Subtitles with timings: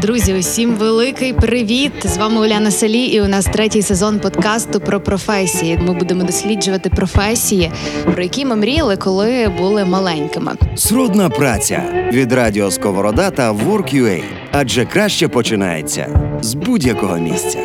[0.00, 1.92] Друзі, усім великий привіт!
[2.04, 5.78] З вами Уляна Салі, і у нас третій сезон подкасту про професії.
[5.86, 7.70] Ми будемо досліджувати професії,
[8.04, 10.52] про які ми мріяли, коли були маленькими.
[10.76, 14.22] Срудна праця від радіо Сковорода та Work.ua.
[14.52, 17.58] Адже краще починається з будь-якого місця.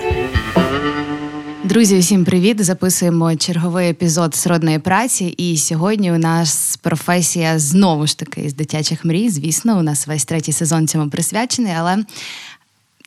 [1.70, 2.63] Друзі, усім привіт!
[2.63, 5.25] Записуємо черговий епізод сродної праці.
[5.25, 9.29] І сьогодні у нас професія знову ж таки з дитячих мрій.
[9.29, 12.05] Звісно, у нас весь третій сезон цьому присвячений, але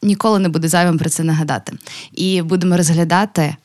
[0.03, 1.73] ніколи не буду зайвим про це нагадати.
[2.13, 3.57] І будемо розглядати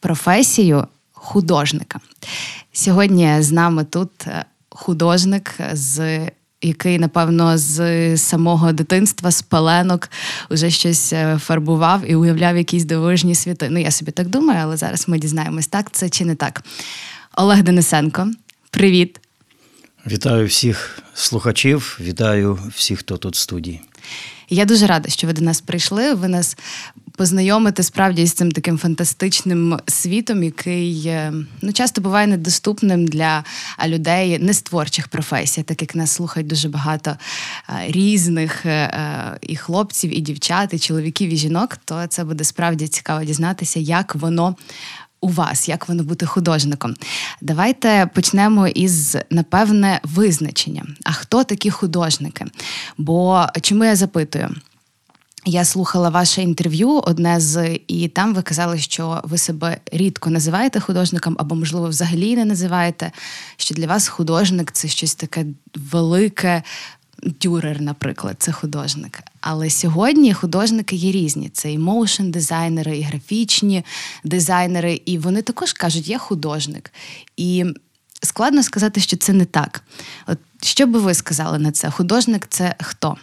[0.00, 2.00] професію художника.
[2.72, 6.20] Сьогодні з нами тут е, художник з
[6.62, 10.10] який, напевно, з самого дитинства, з пеленок,
[10.50, 13.68] вже щось е, фарбував і уявляв якісь дивовижні світи.
[13.70, 16.64] Ну, я собі так думаю, але зараз ми дізнаємось, так це чи не так.
[17.36, 18.30] Олег Денисенко,
[18.70, 19.20] привіт.
[20.06, 23.80] Вітаю всіх слухачів, вітаю всіх, хто тут в студії.
[24.50, 26.14] Я дуже рада, що ви до нас прийшли.
[26.14, 26.56] Ви нас
[27.20, 33.44] познайомите справді з цим таким фантастичним світом, який е, ну часто буває недоступним для
[33.86, 37.16] людей не з творчих професій, так як нас слухають дуже багато
[37.86, 41.76] різних е, і хлопців, і дівчат, і чоловіків, і жінок.
[41.84, 44.56] То це буде справді цікаво дізнатися, як воно
[45.20, 46.94] у вас, як воно бути художником.
[47.40, 50.86] Давайте почнемо із напевне визначення.
[51.04, 52.44] А хто такі художники?
[52.98, 54.54] Бо чому я запитую?
[55.46, 60.80] Я слухала ваше інтерв'ю одне з, і там ви казали, що ви себе рідко називаєте
[60.80, 63.12] художником, або, можливо, взагалі не називаєте.
[63.56, 66.62] Що для вас художник це щось таке велике,
[67.22, 69.22] Дюрер, наприклад, це художник.
[69.40, 71.48] Але сьогодні художники є різні.
[71.48, 73.84] Це і моушен дизайнери, і графічні
[74.24, 76.92] дизайнери, і вони також кажуть, я художник.
[77.36, 77.64] І
[78.22, 79.82] складно сказати, що це не так.
[80.26, 81.90] От Що би ви сказали на це?
[81.90, 83.16] Художник це хто?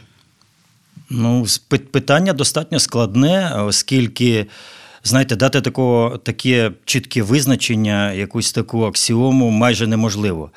[1.10, 1.46] Ну,
[1.92, 4.48] питання достатньо складне, оскільки.
[5.04, 10.52] Знаєте, дати такого, таке чітке визначення, якусь таку аксіому майже неможливо.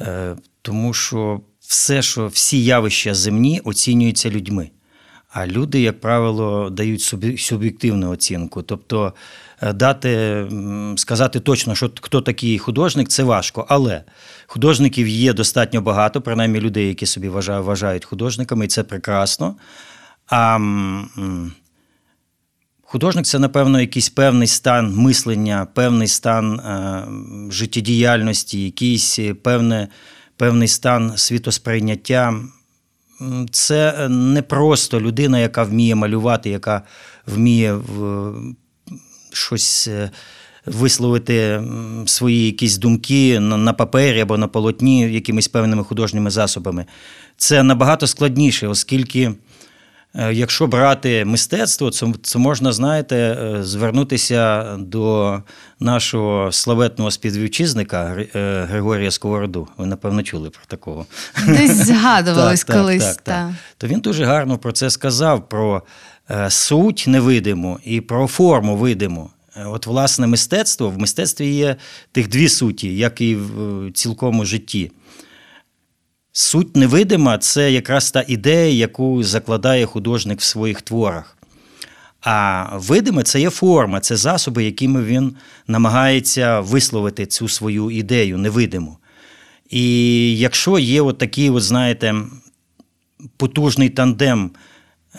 [0.00, 4.70] Е, Тому що все, що всі явища земні оцінюються людьми.
[5.38, 7.02] А люди, як правило, дають
[7.38, 8.62] суб'єктивну оцінку.
[8.62, 9.14] Тобто
[9.62, 10.44] е, дати,
[10.96, 13.66] сказати точно, що хто такий художник, це важко.
[13.68, 14.04] Але
[14.46, 19.56] художників є достатньо багато, принаймні людей, які собі вважають художниками, і це прекрасно.
[20.26, 20.58] А
[22.82, 27.04] художник це, напевно, якийсь певний стан мислення, певний стан е,
[27.50, 29.88] життєдіяльності, якийсь певне
[30.36, 32.34] певний стан світосприйняття.
[33.50, 36.82] Це не просто людина, яка вміє малювати, яка
[37.26, 37.78] вміє
[39.32, 40.10] щось е,
[40.66, 41.62] висловити
[42.06, 46.84] свої якісь думки на папері або на полотні якимись певними художніми засобами.
[47.36, 49.34] Це набагато складніше, оскільки Е,
[50.32, 55.38] якщо брати мистецтво, це, це можна, знаєте, е, звернутися до
[55.80, 59.68] нашого славетного співвітчизника е, Григорія Сковороду.
[59.76, 61.06] Ви, напевно, чули про такого.
[61.46, 63.04] Десь згадувались так, колись.
[63.04, 63.50] Так, так, так.
[63.78, 65.82] То він дуже гарно про це сказав: про
[66.48, 69.30] суть невидиму і про форму видиму.
[69.66, 71.76] От, власне, мистецтво в мистецтві є
[72.12, 74.90] тих дві суті, як і в цілкому житті.
[76.38, 81.36] Суть невидима це якраз та ідея, яку закладає художник в своїх творах.
[82.20, 85.36] А видиме це є форма, це засоби, якими він
[85.66, 88.96] намагається висловити цю свою ідею невидиму.
[89.70, 92.14] І якщо є от такий, от, знаєте,
[93.36, 94.50] потужний тандем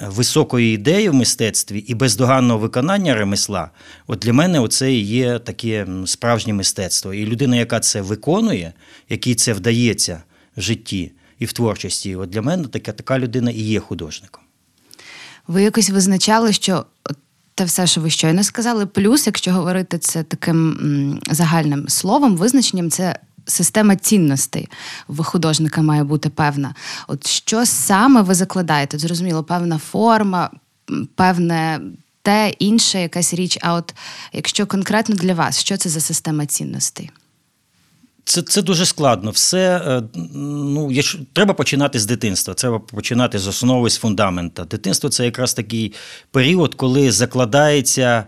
[0.01, 3.71] високої ідеї в мистецтві і бездоганного виконання ремесла,
[4.07, 7.13] от для мене це і є таке справжнє мистецтво.
[7.13, 8.73] І людина, яка це виконує,
[9.09, 10.23] якій це вдається
[10.57, 12.15] житті і в творчості.
[12.15, 14.43] От для мене така, така людина і є художником.
[15.47, 16.85] Ви якось визначали, що
[17.55, 23.19] те все, що ви щойно сказали, плюс, якщо говорити це таким загальним словом, визначенням, це.
[23.49, 24.69] Система цінностей
[25.09, 26.75] в художника має бути певна.
[27.07, 28.97] От що саме ви закладаєте?
[28.97, 30.49] Зрозуміло, певна форма,
[31.15, 31.79] певне
[32.21, 33.57] те, інше, якась річ.
[33.61, 33.95] А от
[34.33, 37.09] якщо конкретно для вас, що це за система цінностей?
[38.27, 39.31] Це це дуже складно.
[39.31, 40.01] Все е,
[40.35, 42.53] ну, якщо, треба починати з дитинства.
[42.53, 44.65] Треба починати з основи, з фундамента.
[44.65, 45.93] Дитинство це якраз такий
[46.31, 48.23] період, коли закладається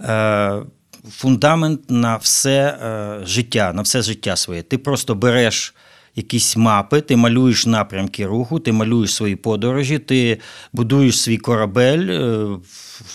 [0.00, 0.62] е,
[1.10, 4.62] фундамент на все е, життя, на все життя своє.
[4.62, 5.74] Ти просто береш
[6.16, 10.40] якісь мапи, ти малюєш напрямки руху, ти малюєш свої подорожі, ти
[10.72, 12.46] будуєш свій корабель, е,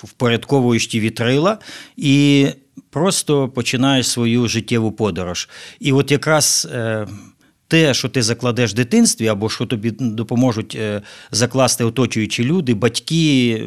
[0.04, 1.58] впорядковуєш ті вітрила.
[1.98, 2.48] і
[2.90, 5.50] просто починаєш свою життєву подорож.
[5.80, 7.08] І от якраз е,
[7.68, 11.02] те, що ти закладеш в дитинстві, або що тобі допоможуть е,
[11.32, 13.64] закласти оточуючі люди, батьки,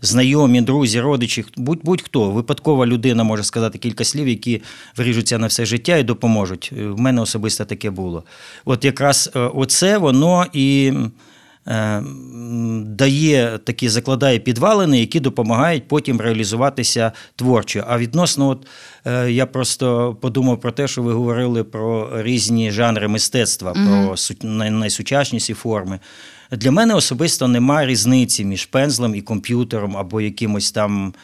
[0.00, 2.30] знайомі, друзі, родичі, будь-хто.
[2.30, 4.62] Випадкова людина може сказати кілька слів, які
[4.96, 6.72] вріжуться на все життя і допоможуть.
[6.72, 8.24] В мене особисто таке було.
[8.64, 10.92] От якраз оце воно і.
[11.68, 12.02] Е,
[12.84, 17.84] дає такі закладає підвалини, які допомагають потім реалізуватися творчо.
[17.88, 18.66] А відносно, от
[19.06, 24.44] е, я просто подумав про те, що ви говорили про різні жанри мистецтва, mm-hmm.
[24.44, 25.98] про найсучасніші форми.
[26.50, 31.14] Для мене особисто нема різниці між пензлем і комп'ютером або якимось там.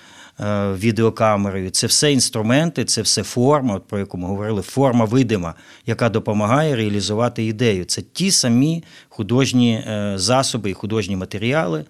[0.40, 1.70] Е, відеокамерою.
[1.70, 5.54] Це все інструменти, це все форма, про яку ми говорили, форма видима,
[5.86, 7.84] яка допомагає реалізувати ідею.
[7.84, 11.84] Це ті самі художні е, засоби і художні матеріали,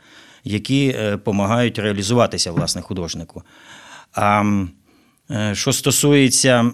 [0.45, 3.43] які допомагають е, реалізуватися власне художнику.
[4.13, 4.45] А
[5.53, 6.71] що стосується,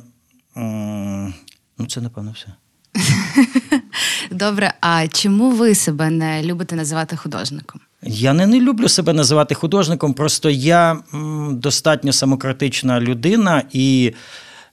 [1.78, 2.46] ну це напевно все.
[4.30, 7.80] Добре, а чому ви себе не любите називати художником?
[8.02, 14.14] Я не, не люблю себе називати художником, просто я м, достатньо самокритична людина і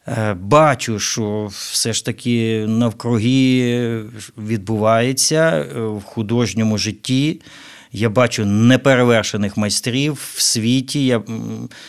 [0.07, 4.03] е, бачу, що все ж таки навкруги
[4.37, 7.41] відбувається в художньому житті.
[7.91, 11.05] Я бачу неперевершених майстрів в світі.
[11.05, 11.21] Я,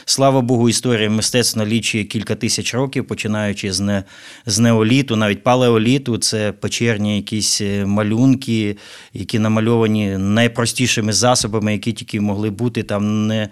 [0.04, 4.04] Слава Богу, історія мистецтва налічує кілька тисяч років, починаючи з не,
[4.46, 6.18] з неоліту, навіть палеоліту.
[6.18, 8.76] Це печерні якісь е, малюнки,
[9.14, 13.48] які намальовані найпростішими засобами, які тільки могли бути там не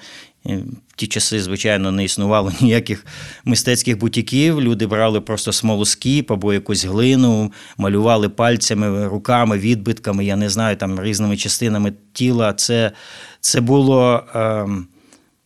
[0.56, 3.06] в ті часи, звичайно, не існувало ніяких
[3.44, 4.60] мистецьких бутіків.
[4.60, 11.02] Люди брали просто смолоскіп або якусь глину, малювали пальцями, руками, відбитками, я не знаю, там
[11.02, 12.52] різними частинами тіла.
[12.52, 12.92] Це
[13.40, 14.66] це було е,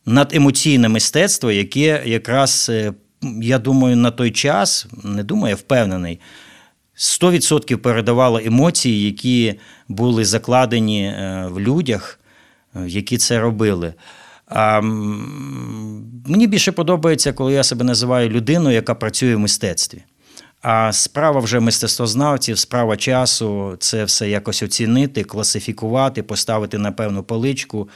[0.05, 2.93] надемоційне мистецтво, яке якраз, е,
[3.41, 6.19] я думаю, на той час, не думаю, я впевнений.
[6.95, 12.19] 100% передавало емоції, які були закладені е, в людях,
[12.75, 13.93] е, які це робили.
[14.53, 14.81] А,
[16.25, 20.03] Мені більше подобається, коли я себе називаю людиною, яка працює в мистецтві.
[20.61, 27.89] А справа вже мистецтвознавців, справа часу це все якось оцінити, класифікувати, поставити на певну поличку.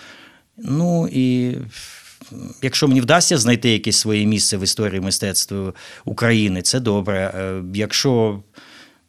[0.57, 1.57] Ну і
[2.61, 5.73] якщо мені вдасться знайти якесь своє місце в історії мистецтва
[6.05, 7.33] України, це добре.
[7.37, 8.39] Е, якщо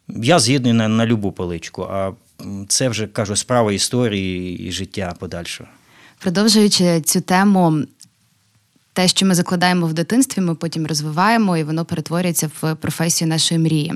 [0.07, 2.11] я згідний на, на любу поличку, а
[2.67, 5.69] це вже кажу справа історії і життя подальшого.
[6.19, 7.83] Продовжуючи цю тему,
[8.93, 13.59] те, що ми закладаємо в дитинстві, ми потім розвиваємо і воно перетворюється в професію нашої
[13.59, 13.93] мрії.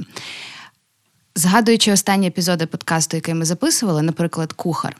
[1.35, 4.97] Згадуючи останні епізоди подкасту, який ми записували, наприклад, кухар.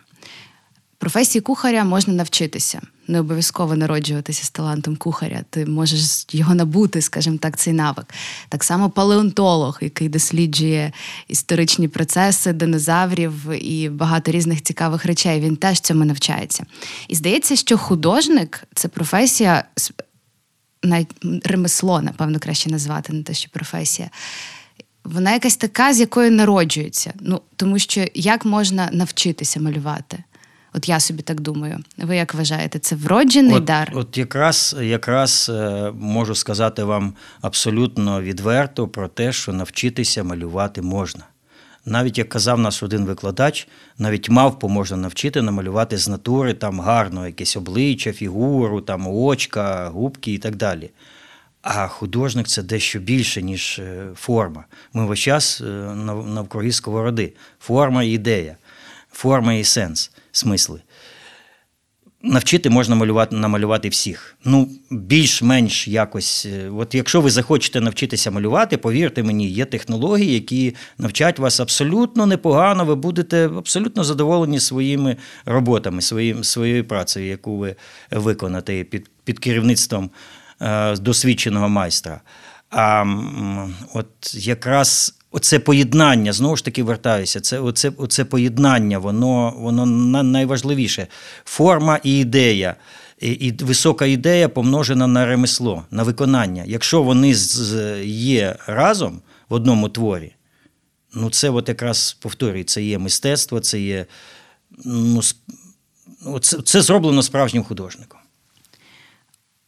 [1.04, 5.44] Професії кухаря можна навчитися, не обов'язково народжуватися з талантом кухаря.
[5.50, 8.06] Ти можеш його набути, скажімо так, цей навик.
[8.50, 10.92] Так само палеонтолог, який досліджує
[11.28, 15.42] історичні процеси динозаврів і багато різних цікавих речей.
[15.42, 16.66] Він теж цьому навчається.
[17.08, 19.64] І здається, що художник це професія,
[20.84, 21.12] навіть
[21.44, 24.10] ремесло, напевно, краще назвати, не те, що професія.
[25.04, 27.14] Вона якась така, з якою народжується.
[27.20, 30.24] Ну, Тому що як можна навчитися малювати?
[30.74, 31.80] От я собі так думаю.
[31.98, 33.92] Ви як вважаєте, це вроджений от, дар?
[33.96, 41.24] От якраз якраз е, можу сказати вам абсолютно відверто про те, що навчитися малювати можна.
[41.86, 43.68] Навіть як казав нас один викладач,
[43.98, 50.34] навіть мавпу можна навчити намалювати з натури там гарно, якесь обличчя, фігуру, там очка, губки
[50.34, 50.90] і так далі.
[51.62, 54.66] А художник це дещо більше, ніж е, форма.
[54.94, 55.66] Ми весь час е,
[56.26, 57.34] навкруги сковороди.
[57.60, 58.56] Форма і ідея,
[59.12, 60.82] форма і сенс смисли.
[62.26, 64.38] Навчити можна малювати, намалювати всіх.
[64.46, 66.46] Ну, більш-менш якось.
[66.46, 72.26] Е, от якщо ви захочете навчитися малювати, повірте мені, є технології, які навчать вас абсолютно
[72.26, 77.76] непогано, ви будете абсолютно задоволені своїми роботами, своїм, своєю працею, яку ви
[78.12, 80.10] виконаєте під під керівництвом
[80.62, 82.22] е, досвідченого майстра.
[82.70, 83.06] А
[83.94, 87.42] от якраз Оце поєднання, знову ж таки вертаюся.
[87.42, 89.86] Це оце, оце поєднання, воно воно
[90.24, 91.08] найважливіше.
[91.46, 92.76] Форма і ідея.
[93.20, 96.64] І, і висока ідея помножена на ремесло, на виконання.
[96.68, 100.36] Якщо вони з, є разом в одному творі,
[101.14, 104.06] ну це от якраз повторюю, це є мистецтво, це є.
[104.86, 105.22] ну,
[106.42, 108.13] Це, це зроблено справжнім художником.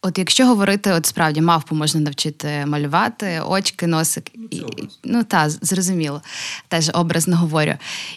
[0.08, 4.32] От якщо говорити, от справді мавпу можна навчити малювати, очки, носик.
[4.52, 4.64] І,
[5.04, 6.22] ну так, зрозуміло,
[6.68, 7.74] теж образно говорю.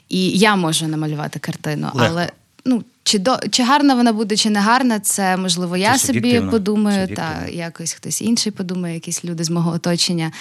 [0.08, 2.06] І я можу намалювати картину, Легко.
[2.10, 2.32] але
[2.64, 6.40] ну, чи до чи гарна вона буде, чи не гарна, це можливо я це собі
[6.40, 10.32] подумаю, та якось хтось інший подумає, якісь люди з мого оточення.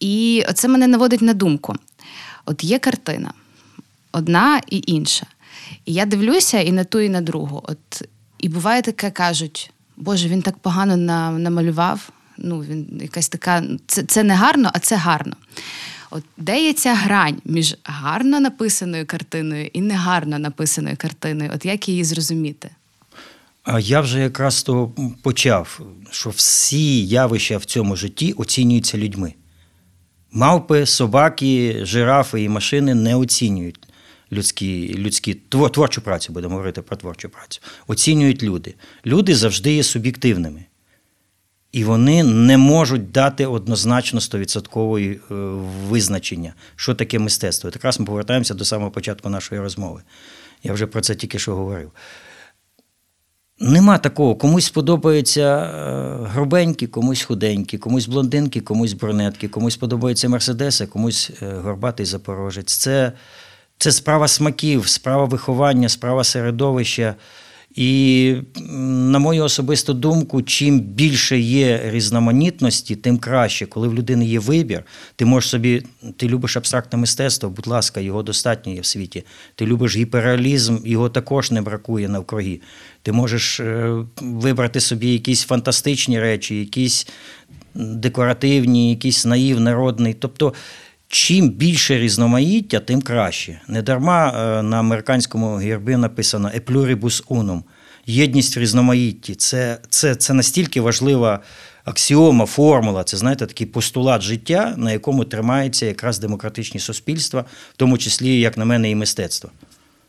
[0.00, 1.74] І оце мене наводить на думку.
[2.46, 3.32] От є картина,
[4.12, 5.26] одна і інша.
[5.84, 7.64] І я дивлюся і на ту, і на другу.
[7.68, 10.96] От, І буває таке, кажуть, Боже, він так погано
[11.38, 12.10] намалював.
[12.38, 15.36] Ну, він якась така, Це це не гарно, а це гарно.
[16.10, 21.50] От Де є ця грань між гарно написаною картиною і негарно написаною картиною?
[21.54, 22.70] От як її зрозуміти?
[23.80, 24.92] Я вже якраз то
[25.22, 25.80] почав,
[26.10, 29.34] що всі явища в цьому житті оцінюються людьми.
[30.32, 33.89] Мавпи, собаки, жирафи і машини не оцінюють
[34.32, 37.60] людські, людські творчу працю, будемо говорити про творчу працю.
[37.86, 38.74] Оцінюють люди.
[39.06, 40.64] Люди завжди є суб'єктивними.
[41.72, 45.34] І вони не можуть дати однозначно 100% е,
[45.88, 47.70] визначення, що таке мистецтво.
[47.70, 50.02] І якраз ми повертаємося до самого початку нашої розмови.
[50.62, 51.90] Я вже про це тільки що говорив.
[53.62, 54.36] Нема такого.
[54.36, 61.54] Комусь подобаються е, грубенькі, комусь худенькі, комусь блондинки, комусь брюнетки, комусь подобаються мерседеси, комусь е,
[61.54, 62.76] горбатий запорожець.
[62.76, 63.12] Це,
[63.80, 67.14] Це справа смаків, справа виховання, справа середовища.
[67.74, 68.36] І,
[68.78, 73.66] на мою особисту думку, чим більше є різноманітності, тим краще.
[73.66, 74.84] Коли в людини є вибір,
[75.16, 75.82] ти можеш собі,
[76.16, 79.24] ти любиш абстрактне мистецтво, будь ласка, його достатньо є в світі.
[79.54, 82.60] Ти любиш гіперреалізм, його також не бракує навкруги.
[83.02, 87.08] Ти можеш е, вибрати собі якісь фантастичні речі, якісь
[87.74, 90.14] декоративні, якісь наїв, народний.
[90.14, 90.52] Тобто
[91.12, 93.60] Чим більше різноманіття, тим краще.
[93.68, 97.62] Недарма е, на американському гербі написано «E pluribus unum»–
[98.06, 99.34] єдність в різноманітті.
[99.34, 101.40] Це, це, Це настільки важлива
[101.84, 107.40] аксіома, формула, це знаєте, такий постулат життя, на якому тримається якраз демократичні суспільства,
[107.74, 109.50] в тому числі, як на мене, і мистецтво.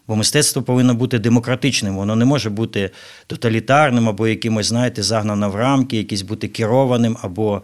[0.07, 2.89] Бо мистецтво повинно бути демократичним, воно не може бути
[3.27, 7.61] тоталітарним або якимось, знаєте, загнано в рамки, якийсь бути керованим або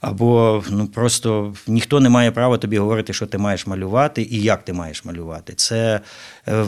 [0.00, 4.64] або ну просто ніхто не має права тобі говорити, що ти маєш малювати і як
[4.64, 5.52] ти маєш малювати.
[5.56, 6.00] Це
[6.48, 6.64] е,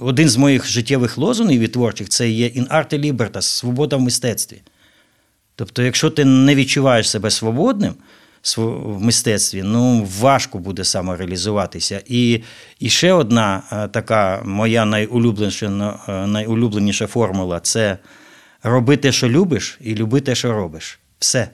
[0.00, 4.62] один з моїх життєвих лозунгів і творчих це є in arte libertas, свобода в мистецтві.
[5.56, 7.94] Тобто, якщо ти не відчуваєш себе свободним
[8.56, 12.02] в мистецтві, ну важко буде самореалізуватися.
[12.06, 12.42] І
[12.78, 17.98] і ще одна е, така моя найулюбленіша, е, найулюбленіша формула це
[18.62, 20.98] робити, що любиш, і любити, що робиш.
[21.18, 21.48] Все.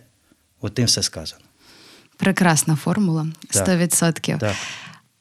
[0.60, 1.42] От тим все сказано.
[2.16, 3.26] Прекрасна формула.
[3.50, 4.10] 100%.
[4.10, 4.38] Так.
[4.38, 4.56] так.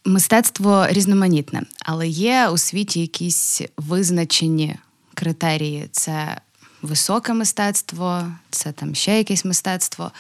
[0.06, 4.76] Мистецтво різноманітне, але є у світі якісь визначені
[5.14, 5.88] критерії.
[5.92, 6.38] Це
[6.82, 10.12] високе мистецтво, це там ще якесь мистецтво.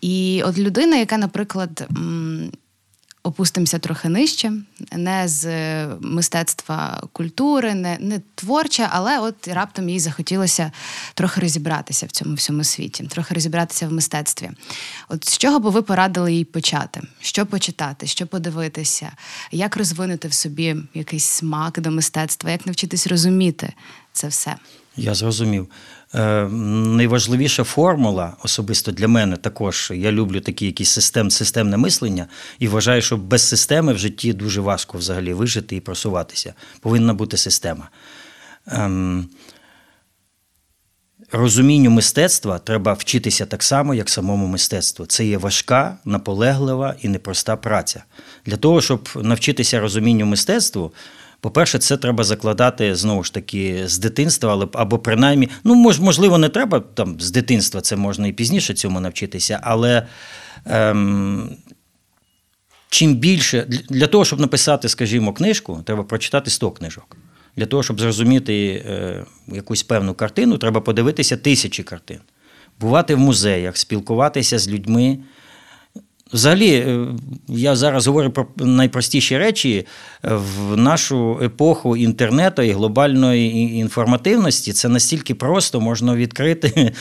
[0.00, 1.88] І от людина, яка, наприклад,
[3.28, 4.52] опустимося трохи нижче,
[4.92, 5.46] не з
[6.00, 10.72] мистецтва культури, не не творче, але от раптом їй захотілося
[11.14, 14.50] трохи розібратися в цьому всьому світі, трохи розібратися в мистецтві.
[15.08, 17.00] От з чого би ви порадили їй почати?
[17.20, 19.12] Що почитати, що подивитися,
[19.52, 23.72] як розвинути в собі якийсь смак до мистецтва, як навчитись розуміти
[24.12, 24.56] це все?
[24.96, 25.68] Я зрозумів.
[26.14, 32.26] Е, найважливіша формула, особисто для мене також, я люблю такі якісь систем, системне мислення
[32.58, 36.54] і вважаю, що без системи в житті дуже важко взагалі вижити і просуватися.
[36.80, 37.88] Повинна бути система.
[38.66, 39.28] Ем,
[41.32, 45.06] Розумінню мистецтва треба вчитися так само, як самому мистецтву.
[45.06, 48.04] Це є важка, наполеглива і непроста праця.
[48.46, 50.92] Для того, щоб навчитися розумінню мистецтву,
[51.40, 56.38] по-перше, це треба закладати знову ж таки з дитинства, але або принаймні, ну мож, можливо,
[56.38, 60.06] не треба там з дитинства, це можна і пізніше цьому навчитися, але
[60.64, 61.56] ем,
[62.90, 67.16] чим більше для того, щоб написати, скажімо, книжку, треба прочитати 100 книжок.
[67.56, 72.18] Для того, щоб зрозуміти е, якусь певну картину, треба подивитися тисячі картин,
[72.80, 75.18] бувати в музеях, спілкуватися з людьми.
[76.32, 77.06] Взагалі, е,
[77.48, 79.86] я зараз говорю про найпростіші речі
[80.22, 84.72] в нашу епоху інтернету і глобальної інформативності.
[84.72, 86.92] Це настільки просто можна відкрити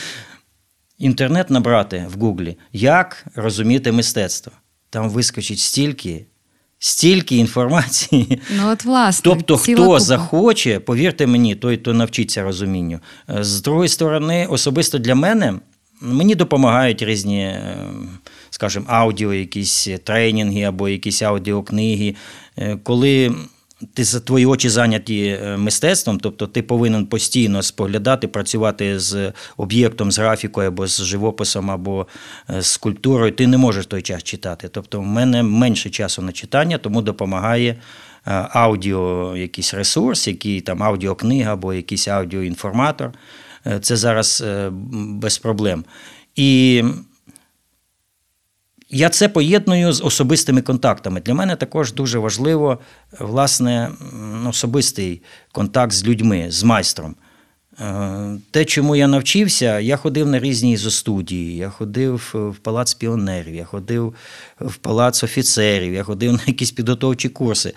[0.97, 4.51] інтернет, набрати в Гуглі, як розуміти мистецтво.
[4.89, 6.25] Там вискочить стільки.
[6.79, 8.41] Стільки інформації.
[8.57, 9.21] Ну, от власне.
[9.23, 9.99] Тобто, хто купа.
[9.99, 12.99] захоче, повірте мені, той, хто навчиться розумінню.
[13.29, 15.53] Е, з другої сторони, особисто для мене,
[16.01, 17.77] мені допомагають різні е,
[18.49, 22.15] скажімо, аудіо, якісь тренінги або якісь аудіокниги.
[22.57, 23.35] Е, коли
[23.93, 30.19] ти твої очі зайняті е, мистецтвом, тобто ти повинен постійно споглядати, працювати з об'єктом, з
[30.19, 32.07] графікою або з живописом, або
[32.49, 34.69] е, з культурою, ти не можеш той час читати.
[34.71, 37.75] Тобто, в мене менше часу на читання, тому допомагає
[38.49, 43.11] аудіо, якийсь ресурс, який там аудіокнига або якийсь аудіоінформатор.
[43.81, 44.43] Це зараз
[44.91, 45.83] без проблем.
[46.35, 46.83] І
[48.89, 51.21] я це поєдную з особистими контактами.
[51.21, 52.79] Для мене також дуже важливо
[53.19, 53.91] власне
[54.49, 57.15] особистий контакт з людьми, з майстром.
[57.79, 63.55] Е, те, чому я навчився, я ходив на різні ізостудії, я ходив в палац піонерів,
[63.55, 64.15] я ходив
[64.59, 67.73] в палац офіцерів, я ходив на якісь підготовчі курси.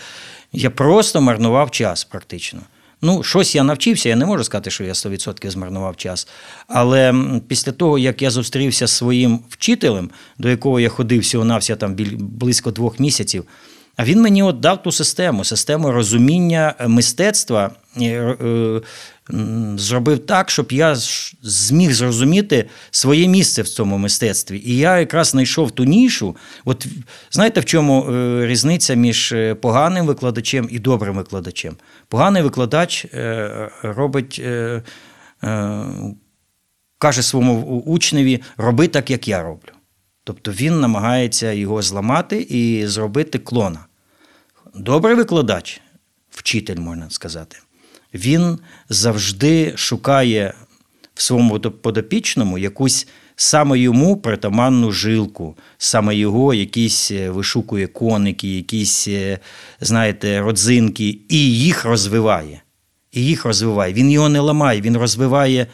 [0.52, 2.60] Я просто марнував час практично.
[3.02, 6.28] Ну, щось я навчився, я не можу сказати, що я 100% змарнував час.
[6.68, 7.14] Але
[7.48, 11.96] після того, як я зустрівся з своїм вчителем, до якого я ходив всього нався там
[12.18, 13.44] близько двох місяців,
[14.00, 18.80] а він мені от дав ту систему, систему розуміння мистецтва, е, е,
[19.76, 20.94] зробив так, щоб я
[21.42, 24.62] зміг зрозуміти своє місце в цьому мистецтві.
[24.64, 26.36] І я якраз знайшов ту нішу.
[26.64, 26.86] От
[27.30, 31.76] знаєте, в чому е, різниця між поганим викладачем і добрим викладачем?
[32.08, 33.06] Поганий викладач
[33.82, 34.42] робить.
[36.98, 39.72] Каже своєму учневі, роби так, як я роблю.
[40.24, 43.86] Тобто він намагається його зламати і зробити клона.
[44.74, 45.80] Добрий викладач,
[46.30, 47.56] вчитель, можна сказати,
[48.14, 48.58] він
[48.88, 50.54] завжди шукає
[51.14, 59.08] в своєму подопічному якусь саме йому притаманну жилку, саме його якісь е, вишукує коники, якісь,
[59.08, 59.38] е,
[59.80, 62.62] знаєте, родзинки, і їх розвиває.
[63.12, 63.92] І їх розвиває.
[63.92, 65.66] Він його не ламає, він розвиває,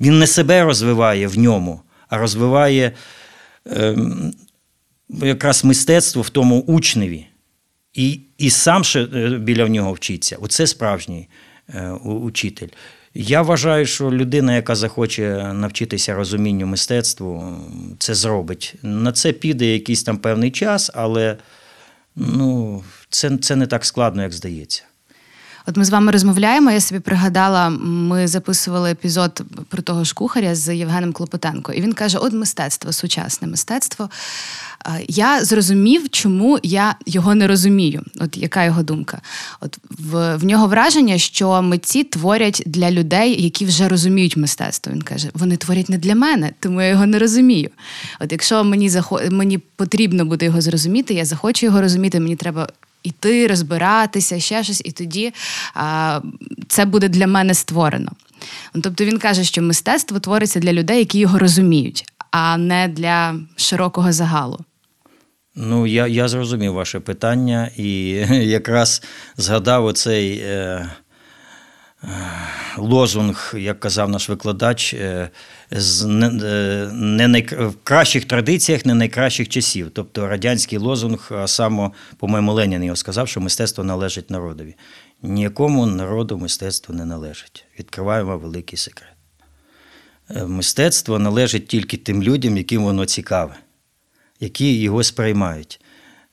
[0.00, 2.92] він не себе розвиває в ньому, а розвиває
[3.66, 4.34] ем,
[5.08, 7.26] якраз мистецтво в тому учневі.
[7.94, 10.36] І і сам ще е, біля нього вчиться.
[10.40, 11.28] Оце справжній
[11.74, 12.68] е, учитель.
[13.14, 17.56] Я вважаю, що людина, яка захоче навчитися розумінню мистецтву,
[17.98, 18.74] це зробить.
[18.82, 21.36] На це піде якийсь там певний час, але
[22.16, 24.84] ну, це, це не так складно, як здається.
[25.66, 26.70] От ми з вами розмовляємо.
[26.70, 31.92] Я собі пригадала, ми записували епізод про того ж кухаря з Євгеном Клопотенко, і він
[31.92, 34.10] каже: От мистецтво, сучасне мистецтво.
[35.08, 38.02] Я зрозумів, чому я його не розумію.
[38.20, 39.20] От яка його думка?
[39.60, 44.92] От в, в нього враження, що митці творять для людей, які вже розуміють мистецтво.
[44.92, 47.70] Він каже: вони творять не для мене, тому я його не розумію.
[48.20, 49.20] От якщо мені захо...
[49.30, 52.68] мені потрібно буде його зрозуміти, я захочу його розуміти, мені треба
[53.04, 55.34] іти, розбиратися, ще щось, і тоді
[55.74, 56.20] а,
[56.68, 58.12] це буде для мене створено.
[58.82, 64.12] Тобто він каже, що мистецтво твориться для людей, які його розуміють, а не для широкого
[64.12, 64.58] загалу.
[65.56, 69.02] Ну, я я зрозумів ваше питання і якраз
[69.36, 72.08] згадав оцей е, е,
[72.76, 75.30] лозунг, як казав наш викладач, е,
[75.76, 79.90] з не, е, не най, в кращих традиціях, не найкращих часів.
[79.94, 84.74] Тобто радянський лозунг, а саме, по-моєму, Ленін його сказав, що мистецтво належить народові.
[85.22, 87.64] Ніякому народу мистецтво не належить.
[87.78, 89.12] Відкриваємо великий секрет.
[90.30, 93.56] Е, мистецтво належить тільки тим людям, яким воно цікаве,
[94.40, 95.80] які його сприймають.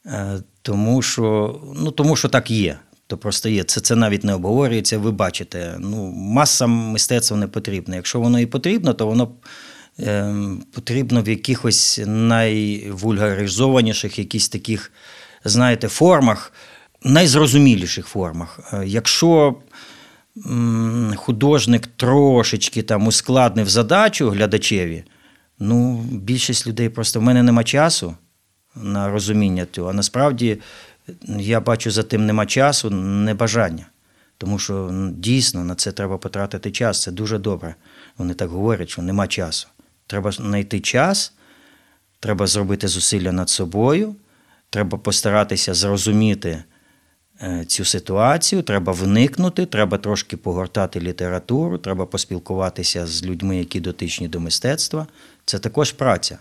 [0.05, 2.79] Е, тому що ну, тому що так є.
[3.11, 3.63] То просто є.
[3.63, 4.97] Це це навіть не обговорюється.
[4.97, 7.95] Ви бачите, ну, маса мистецтва не потрібна.
[7.95, 9.31] Якщо воно і потрібно, то воно
[9.99, 10.35] е,
[10.73, 14.91] потрібно в якихось найвульгаризованіших, якісь таких,
[15.43, 16.53] знаєте, формах,
[17.03, 18.59] найзрозуміліших формах.
[18.73, 19.55] Е, якщо
[21.15, 25.03] художник трошечки там ускладнив задачу глядачеві,
[25.59, 28.15] ну, більшість людей просто в мене нема часу
[28.75, 29.89] на розуміння цього.
[29.89, 30.57] А насправді
[31.27, 33.85] я бачу за тим нема часу, не бажання.
[34.37, 37.01] Тому що ну, дійсно на це треба потратити час.
[37.01, 37.75] Це дуже добре.
[38.17, 39.67] Вони так говорять, що нема часу.
[40.07, 41.33] Треба знайти час,
[42.19, 44.15] треба зробити зусилля над собою,
[44.69, 46.63] треба постаратися зрозуміти
[47.41, 54.27] е, цю ситуацію, треба вникнути, треба трошки погортати літературу, треба поспілкуватися з людьми, які дотичні
[54.27, 55.07] до мистецтва.
[55.45, 56.37] Це також праця.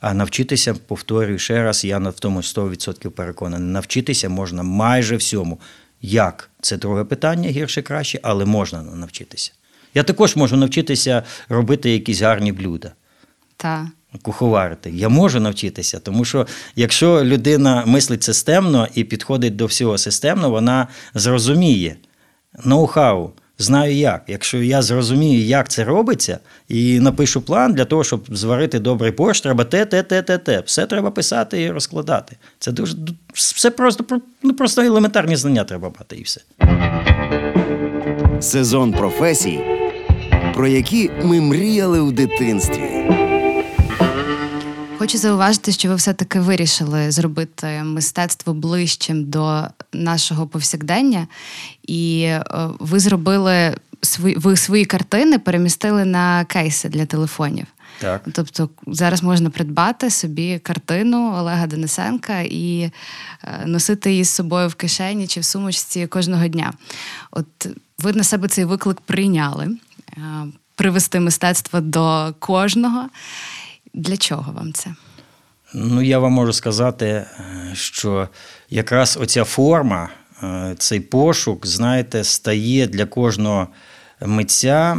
[0.00, 3.68] А навчитися, повторюю ще раз, я в тому 100% переконаний.
[3.68, 5.60] Навчитися можна майже всьому.
[6.02, 6.50] Як?
[6.60, 9.52] Це друге питання, гірше краще, але можна навчитися.
[9.94, 12.92] Я також можу навчитися робити якісь гарні блюда.
[13.56, 13.86] Так.
[14.22, 14.90] Куховарити.
[14.90, 20.88] Я можу навчитися, тому що якщо людина мислить системно і підходить до всього системно, вона
[21.14, 21.96] зрозуміє
[22.64, 23.30] ноу-хау
[23.62, 24.22] знаю як.
[24.26, 29.40] Якщо я зрозумію, як це робиться, і напишу план для того, щоб зварити добрий борщ,
[29.40, 30.62] треба те, те, те, те, те.
[30.66, 32.36] Все треба писати і розкладати.
[32.58, 32.96] Це дуже
[33.34, 34.04] все просто
[34.42, 36.40] ну, просто елементарні знання треба мати і все.
[38.40, 39.60] Сезон професій,
[40.54, 43.09] про які ми мріяли у дитинстві.
[45.00, 51.26] Хочу зауважити, що ви все-таки вирішили зробити мистецтво ближчим до нашого повсякдення,
[51.82, 52.42] і е,
[52.78, 57.66] ви зробили свої ви свої картини перемістили на кейси для телефонів.
[58.00, 58.22] Так.
[58.32, 62.92] Тобто зараз можна придбати собі картину Олега Денисенка і е,
[63.66, 66.72] носити її з собою в кишені чи в сумочці кожного дня.
[67.30, 67.66] От
[67.98, 69.76] ви на себе цей виклик прийняли
[70.16, 70.20] е,
[70.74, 73.08] привести мистецтво до кожного.
[73.94, 74.94] Для чого вам це?
[75.74, 77.26] Ну, я вам можу сказати, е,
[77.72, 78.28] що
[78.70, 80.08] якраз оця форма,
[80.42, 83.68] е, цей пошук, знаєте, стає для кожного
[84.26, 84.98] митця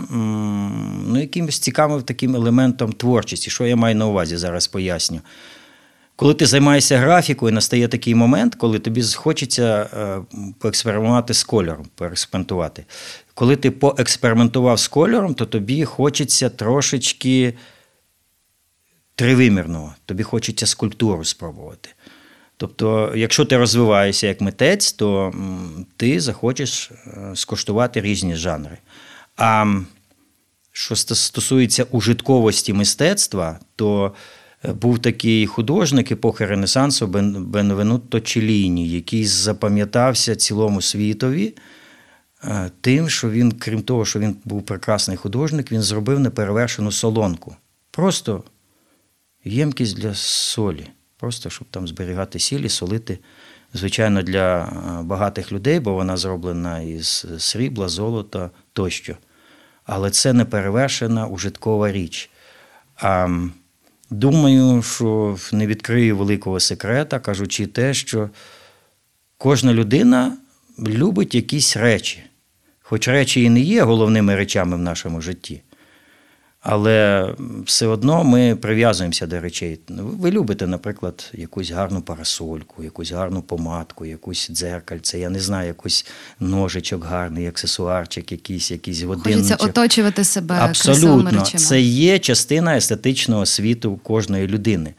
[1.08, 3.50] ну, якимось цікавим таким елементом творчості.
[3.50, 5.22] Що я маю на увазі, зараз поясню.
[6.16, 10.22] Коли ти займаєшся графікою, настає такий момент, коли тобі хочеться е,
[10.60, 12.86] поекспериментувати з кольором, поекспериментувати.
[13.34, 17.54] Коли ти поекспериментував з кольором, то тобі хочеться трошечки
[19.22, 21.90] тривимірного, тобі хочеться скульптуру спробувати.
[22.58, 25.34] Тобто, якщо ти розвиваєшся як митець, то
[25.98, 28.78] ти захочеш е, скуштувати різні жанри.
[29.38, 29.82] А
[30.72, 34.14] що стосується ужитковості мистецтва, то
[34.66, 41.54] е, був такий художник епохи Ренесансу Бенвенутто Челіні, який запам'ятався цілому світові
[42.44, 47.56] е, тим, що він, крім того, що він був прекрасний художник, він зробив неперевершену солонку.
[47.92, 48.44] Просто
[49.44, 53.20] ємкість для солі, просто щоб там зберігати сілі, солити.
[53.74, 59.18] Звичайно, для е, багатих людей, бо вона зроблена із срібла, золота тощо.
[59.86, 62.30] Але це не перевершена ужиткова річ.
[62.96, 63.40] А
[64.10, 68.30] думаю, що не відкрию великого секрета, кажучи те, що
[69.38, 70.38] кожна людина
[70.80, 72.24] любить якісь речі,
[72.82, 75.62] хоч речі і не є головними речами в нашому житті.
[76.62, 77.28] Але
[77.66, 79.80] все одно ми прив'язуємося до речей.
[79.90, 86.06] Ви любите, наприклад, якусь гарну парасольку, якусь гарну помадку, якусь дзеркальце, я не знаю, якийсь
[86.40, 89.60] ножичок гарний, аксесуарчик, якийсь, якийсь годинничок.
[89.60, 91.60] Хочеться оточувати себе Абсолютно, речами.
[91.60, 94.94] це є частина естетичного світу кожної людини.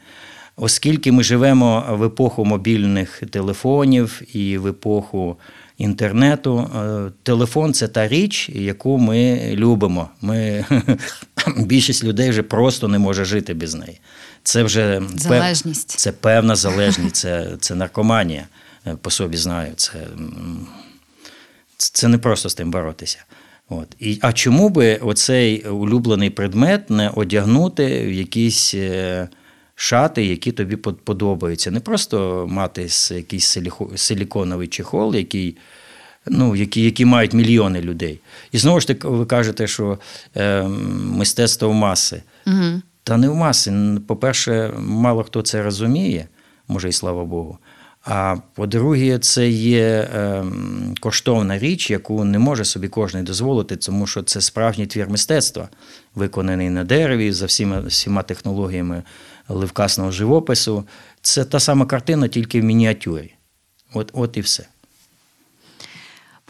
[0.55, 5.37] Оскільки ми живемо в епоху мобільних телефонів і в епоху
[5.83, 6.59] інтернету.
[6.59, 10.09] Е, телефон це та річ, яку ми любимо.
[10.21, 10.65] Ми,
[11.57, 13.99] Більшість людей вже просто не може жити без неї.
[14.43, 15.89] Це вже залежність.
[15.89, 18.47] Це певна залежність, це це наркоманія.
[18.87, 19.73] Е, по собі знаю.
[19.75, 20.07] Це
[21.77, 23.23] це не просто з тим боротися.
[23.69, 23.87] От.
[23.99, 28.73] І, А чому би оцей улюблений предмет не одягнути в якісь.
[28.73, 29.27] Е,
[29.75, 31.71] шати, які тобі подобаються.
[31.71, 33.57] Не просто мати якийсь
[33.95, 35.57] силіконовий чехол, який.
[36.27, 38.19] Ну, які які мають мільйони людей.
[38.51, 39.99] І знову ж таки, ви кажете, що
[40.37, 40.63] е,
[41.03, 42.23] мистецтво в маси.
[42.47, 42.81] Угу.
[43.03, 43.73] Та не в маси.
[44.07, 46.27] По-перше, мало хто це розуміє,
[46.67, 47.57] може, і слава Богу.
[48.03, 50.43] А по-друге, це є е,
[50.99, 55.69] коштовна річ, яку не може собі кожен дозволити, тому що це справжній твір мистецтва,
[56.15, 59.03] виконаний на дереві за всіма всіма технологіями
[59.49, 60.83] ливкасного живопису.
[61.21, 63.33] Це та сама картина, тільки в мініатюрі.
[63.93, 64.65] От, От і все.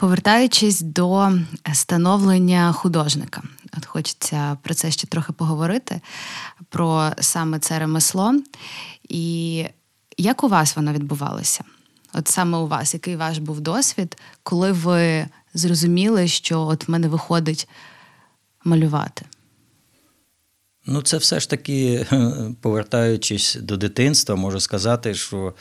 [0.04, 1.32] Повертаючись до
[1.72, 3.42] становлення художника,
[3.78, 6.00] от хочеться про це ще трохи поговорити,
[6.68, 8.34] про саме це ремесло.
[9.08, 9.64] І
[10.18, 11.64] як у вас воно відбувалося?
[12.12, 17.08] От саме у вас, який ваш був досвід, коли ви зрозуміли, що от в мене
[17.08, 17.68] виходить
[18.64, 19.24] малювати?
[20.86, 22.06] Ну, це все ж таки,
[22.60, 25.54] повертаючись до дитинства, можу сказати, що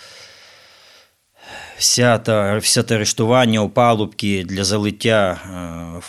[1.77, 5.39] вся та, вся те рештування опалубки для залиття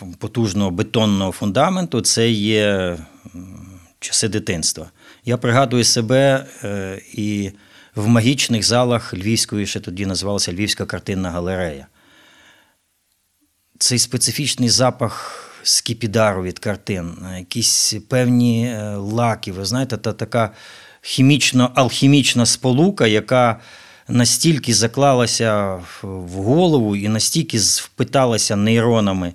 [0.03, 2.97] е, потужного бетонного фундаменту це є
[4.01, 4.91] часи дитинства.
[5.25, 7.51] Я пригадую себе е, і
[7.95, 11.87] в магічних залах Львівської, ще тоді називалася Львівська картинна галерея.
[13.79, 19.53] Цей специфічний запах скіпідару від картин, якісь певні е, лаки.
[19.53, 20.51] Ви знаєте, та така
[21.03, 23.61] хімічно-алхімічна сполука, яка
[24.09, 29.35] настільки заклалася в голову і настільки впиталася нейронами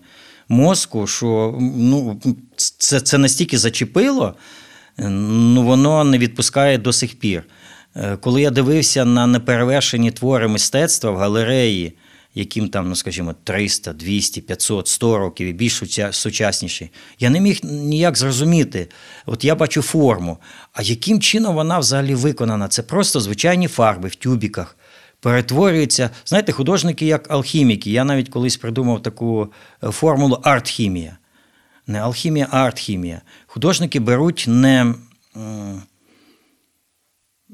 [0.50, 2.22] мозку, що ну,
[2.56, 4.36] це це настільки зачепило,
[4.98, 7.44] ну, воно не відпускає до сих пір.
[7.96, 11.94] Е, коли я дивився на неперевершені твори мистецтва в галереї,
[12.36, 17.60] яким там, ну скажімо, 300, 200, 500, 100 років і більш сучасніші, я не міг
[17.64, 18.88] ніяк зрозуміти.
[19.26, 20.38] От я бачу форму.
[20.74, 22.68] А яким чином вона взагалі виконана?
[22.68, 24.78] Це просто звичайні фарби в тюбіках.
[25.22, 27.92] Перетворюються, знаєте, художники як алхіміки.
[27.92, 31.18] Я навіть колись придумав таку е, формулу арт-хімія.
[31.88, 33.22] Не алхімія, а арт-хімія.
[33.48, 34.94] Художники беруть не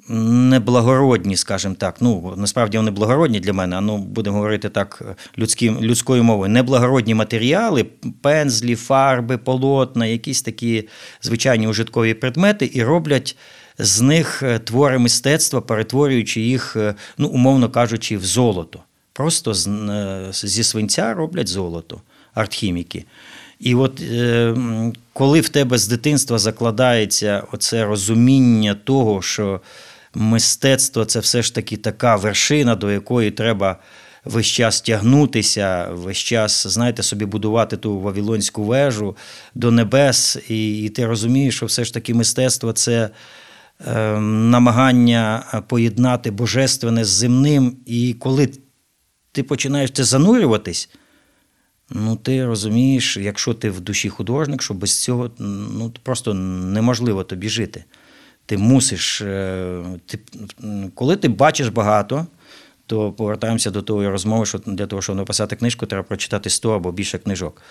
[0.10, 1.96] неблагородні, скажімо так.
[2.02, 6.52] Ну, насправді вони благородні для мене, а ну будемо говорити так людським, людською мовою.
[6.52, 7.86] Неблагородні матеріали,
[8.22, 10.88] пензлі, фарби, полотна, якісь такі
[11.22, 13.38] звичайні ужиткові предмети, і роблять
[13.78, 18.80] з них е, твори мистецтва, перетворюючи їх, е, ну, умовно кажучи, в золото.
[19.14, 22.02] Просто з, е, зі свинця роблять золото,
[22.34, 23.06] артхіміки.
[23.60, 24.56] І от е,
[25.14, 29.62] коли в тебе з дитинства закладається оце розуміння того, що
[30.16, 33.80] мистецтво це все ж таки така вершина, до якої треба
[34.26, 39.18] весь час тягнутися, весь час, знаєте, собі будувати ту вавилонську вежу
[39.56, 43.10] до небес, і, і ти розумієш, що все ж таки мистецтво це.
[43.88, 48.50] е, Намагання поєднати божественне з земним, і коли
[49.32, 50.90] ти починаєш це занурюватись,
[51.90, 57.50] Ну, ти розумієш, якщо ти в душі художник, що без цього ну, просто неможливо тобі
[57.50, 57.84] жити.
[58.46, 59.22] Ти мусиш.
[59.22, 60.20] е, Ти,
[60.96, 62.28] коли ти бачиш багато,
[62.86, 66.92] то повертаємося до тої розмови, що для того, щоб написати книжку, треба прочитати 100 або
[66.92, 67.62] більше книжок.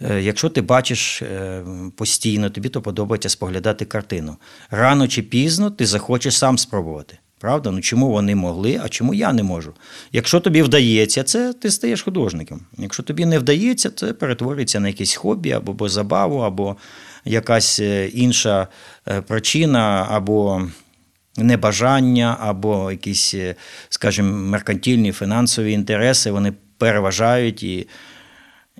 [0.00, 1.64] Е, Якщо ти бачиш е,
[1.96, 4.36] постійно, тобі то подобається споглядати картину.
[4.70, 7.18] Рано чи пізно ти захочеш сам спробувати.
[7.42, 7.70] Правда?
[7.70, 9.74] Ну чому вони могли, а чому я не можу?
[10.12, 12.60] Якщо тобі вдається, це ти стаєш художником.
[12.78, 16.76] Якщо тобі не вдається, це перетворюється на якесь хобі або, або забаву, або
[17.24, 18.68] якась е, інша
[19.08, 20.68] е, причина, або
[21.36, 23.54] небажання, або якісь, е,
[23.88, 27.88] скажімо, меркантильні фінансові інтереси, вони переважають, і,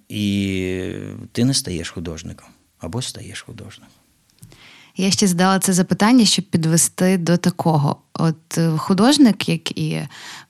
[0.08, 0.94] і
[1.32, 2.48] ти не стаєш художником,
[2.78, 4.01] або стаєш художником.
[4.96, 10.02] Я ще задала це запитання, щоб підвести до такого: от е, художник, як і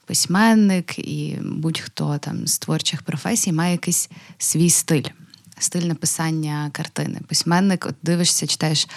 [0.05, 5.03] письменник, і будь-хто там з творчих професій, має якийсь свій стиль,
[5.59, 7.19] стиль написання картини.
[7.27, 8.87] Письменник, от дивишся, читаєш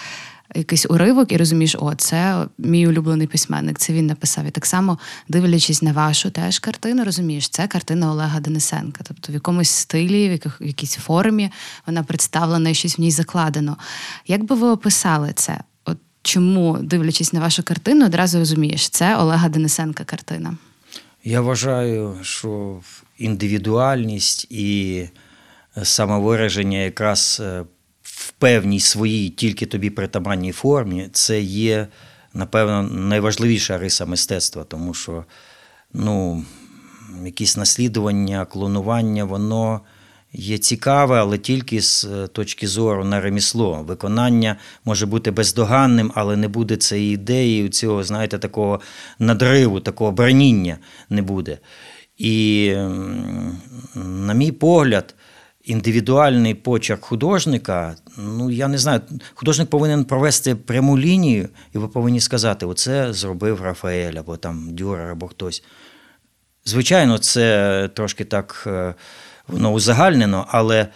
[0.54, 4.44] якийсь уривок і розумієш, о, це мій улюблений письменник, це він написав.
[4.44, 9.04] І так само, дивлячись на вашу теж картину, розумієш, це картина Олега Денисенка.
[9.08, 11.50] Тобто в якомусь стилі, в, яких, якійсь формі
[11.86, 13.76] вона представлена і щось в ній закладено.
[14.26, 15.60] Як би ви описали це?
[15.84, 20.56] От чому, дивлячись на вашу картину, одразу розумієш, це Олега Денисенка картина?
[21.24, 22.80] Я вважаю, що
[23.18, 25.08] індивідуальність і
[25.82, 27.64] самовираження якраз е,
[28.16, 31.88] в певній своїй тільки тобі притаманній формі, це є,
[32.34, 35.24] напевно, найважливіша риса мистецтва, тому що
[35.92, 36.44] ну,
[37.24, 39.80] якісь наслідування, клонування, воно
[40.32, 43.84] є цікаве, але тільки з е, точки зору на ремісло.
[43.88, 48.80] Виконання може бути бездоганним, але не буде цієї ідеї, цього, знаєте, такого
[49.18, 50.78] надриву, такого браніння
[51.10, 51.58] не буде.
[52.18, 52.72] І,
[53.94, 55.14] на мій погляд,
[55.66, 59.00] індивідуальний почерк художника, ну я не знаю,
[59.34, 65.10] художник повинен провести пряму лінію, і ви повинні сказати: оце зробив Рафаель, або там Дюрер,
[65.10, 65.62] або хтось.
[66.64, 68.94] Звичайно, це трошки так е,
[69.48, 70.88] воно узагальнено, але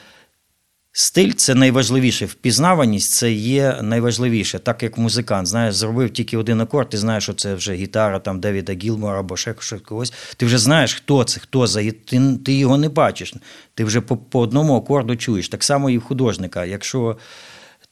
[0.92, 2.26] стиль це найважливіше.
[2.26, 4.58] Впізнаваність це є найважливіше.
[4.58, 8.40] Так як музикант, знаєш, зробив тільки один акорд, ти знаєш, що це вже гітара там
[8.40, 10.12] Девіда Гілмора або ще когось.
[10.36, 13.34] Ти вже знаєш, хто це, хто за ти, ти його не бачиш.
[13.74, 15.48] Ти вже по, по одному акорду чуєш.
[15.48, 16.64] Так само і в художника.
[16.64, 17.16] Якщо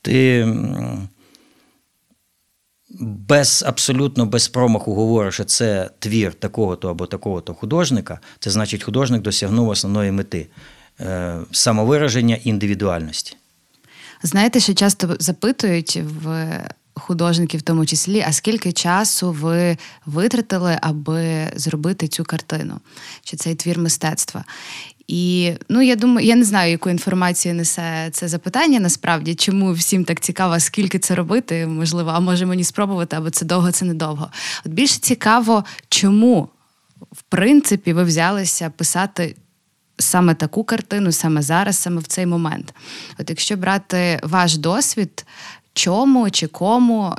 [0.03, 0.47] ти.
[3.01, 9.23] без абсолютно без промаху говориш, що це твір такого-то або такого-то художника, це значить, художник
[9.23, 10.47] досягнув основної мети
[11.53, 13.37] самовираження індивідуальності.
[14.23, 16.49] Знаєте, що часто запитують в
[16.95, 22.81] художників, в тому числі, а скільки часу ви витратили, аби зробити цю картину,
[23.23, 24.45] чи цей твір мистецтва?
[25.09, 28.81] І ну я думаю, я не знаю, яку інформацію несе це запитання.
[28.81, 33.47] Насправді, чому всім так цікаво, скільки це робити, можливо, а може мені спробувати, або це
[33.47, 34.31] довго, це недовго.
[34.67, 36.49] От більше цікаво, чому
[37.13, 39.37] в принципі ви взялися писати
[39.99, 42.75] саме таку картину, саме зараз, саме в цей момент.
[43.21, 45.27] От якщо брати ваш досвід,
[45.73, 47.15] чому чи кому,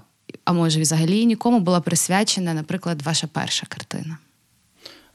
[0.46, 4.18] а може взагалі нікому була присвячена, наприклад, ваша перша картина?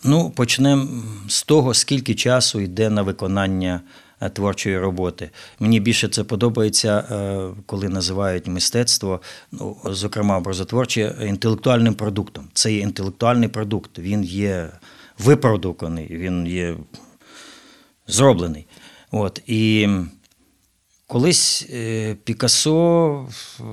[0.05, 0.88] Ну, почнемо
[1.29, 3.81] з того, скільки часу йде на виконання
[4.20, 5.31] е, творчої роботи.
[5.61, 9.20] Мені більше це подобається, е, коли називають мистецтво,
[9.53, 12.48] ну, зокрема, образотворче, інтелектуальним продуктом.
[12.53, 14.68] Це є інтелектуальний продукт, він є
[15.18, 16.77] випродукований, він є
[18.06, 18.66] зроблений.
[19.10, 19.42] От.
[19.46, 19.88] І
[21.06, 23.28] колись е, Пікассо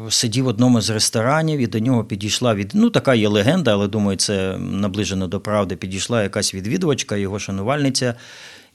[0.09, 2.71] сидів в одному з ресторанів, і до нього підійшла від.
[2.73, 5.75] Ну, така є легенда, але думаю, це наближено до правди.
[5.75, 8.15] Підійшла якась відвідувачка, його шанувальниця,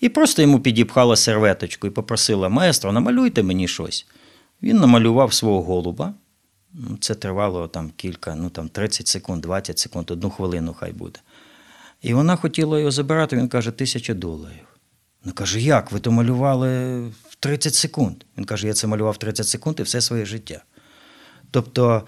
[0.00, 4.06] і просто йому підіпхала серветочку і попросила: маестро, намалюйте мені щось.
[4.62, 6.14] Він намалював свого голуба.
[6.74, 11.20] Ну, Це тривало там кілька, ну там 30 секунд, 20 секунд, одну хвилину хай буде.
[12.02, 14.75] І вона хотіла його забирати, він каже, тисяча доларів.
[15.26, 15.92] Вона каже, як?
[15.92, 16.98] Ви то малювали
[17.30, 18.16] в 30 секунд.
[18.38, 20.62] Він каже, я це малював 30 секунд і все своє життя.
[21.50, 22.02] Тобто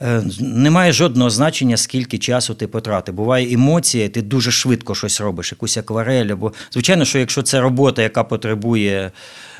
[0.00, 3.14] е, немає жодного значення, скільки часу ти потратив.
[3.14, 6.26] Буває емоція, ти дуже швидко щось робиш, якусь акварель.
[6.26, 6.52] Або...
[6.70, 9.10] Звичайно, що якщо це робота, яка потребує,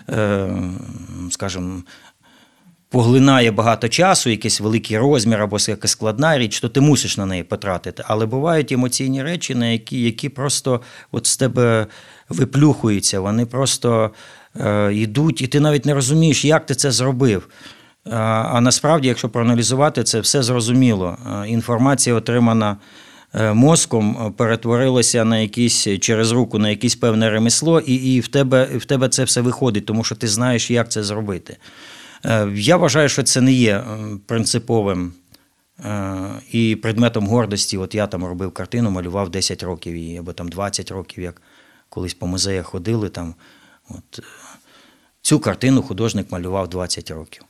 [0.08, 0.48] е,
[1.30, 1.82] скажімо,
[2.88, 7.42] поглинає багато часу, якийсь великий розмір або якась складна річ, то ти мусиш на неї
[7.42, 8.02] потратити.
[8.06, 10.80] Але бувають емоційні речі, на які які просто
[11.12, 11.87] от з тебе
[12.28, 14.10] виплюхуються, вони просто
[14.60, 17.48] е, йдуть, і ти навіть не розумієш, як ти це зробив.
[18.10, 18.16] А,
[18.52, 21.16] а насправді, якщо проаналізувати, це все зрозуміло.
[21.46, 22.76] Інформація, отримана
[23.34, 28.64] е, мозком, перетворилася на якісь через руку на якесь певне ремесло, і і в, тебе,
[28.64, 31.56] в тебе це все виходить, тому що ти знаєш, як це зробити.
[32.24, 33.84] Е, я вважаю, що це не є е,
[34.26, 35.12] принциповим
[36.52, 37.78] і предметом гордості.
[37.78, 41.42] От я там робив картину, малював 10 років її, або там 20 років, як
[41.88, 43.09] колись по музеях ходили.
[43.09, 43.35] там.
[43.88, 44.20] От.
[45.22, 47.44] Цю картину художник малював 20 років.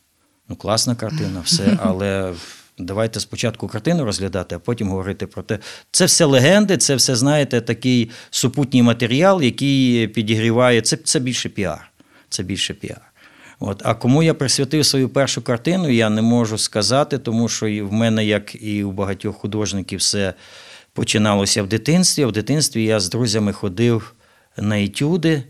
[0.49, 2.35] Ну, класна картина, все, але
[2.79, 5.59] давайте спочатку картину розглядати, а потім говорити про те.
[5.91, 10.81] Це все легенди, це все, знаєте, такий супутній матеріал, який підігріває.
[10.81, 11.91] Це це більше піар.
[12.29, 13.01] Це більше піар.
[13.61, 13.83] От.
[13.85, 17.93] А кому я присвятив свою першу картину, я не можу сказати, тому що і в
[17.93, 20.35] мене, як і у багатьох художників, все
[20.93, 22.25] починалося в дитинстві.
[22.25, 24.15] В дитинстві я з друзями ходив
[24.61, 25.45] на етюди.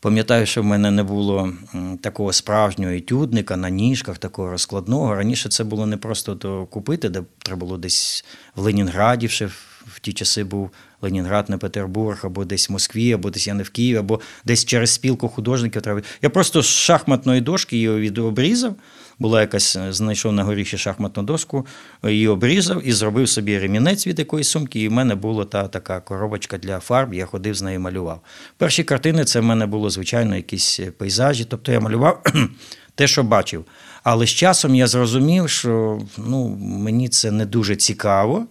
[0.00, 1.52] Пам'ятаю, що в мене не було
[2.00, 5.14] такого справжнього етюдника на ніжках, такого розкладного.
[5.14, 8.24] Раніше це було не просто то купити, де треба було десь
[8.56, 9.46] в Ленінграді, ще
[9.86, 10.70] в ті часи був
[11.04, 14.64] Ленінград, не Петербург, або десь в Москві, або десь я не в Києві, або десь
[14.64, 16.02] через спілку художників треба.
[16.22, 18.74] Я просто з шахматної дошки її відобрізав.
[19.18, 21.66] Була якась, знайшов на горі шахматну доску,
[22.04, 24.80] її обрізав і зробив собі ремінець від якоїсь сумки.
[24.80, 28.20] І в мене була та така коробочка для фарб, я ходив з нею малював.
[28.58, 31.44] Перші картини це в мене було, звичайно, якісь пейзажі.
[31.44, 32.22] Тобто я малював
[32.94, 33.64] те, що бачив.
[34.02, 38.46] Але з часом я зрозумів, що ну, мені це не дуже цікаво.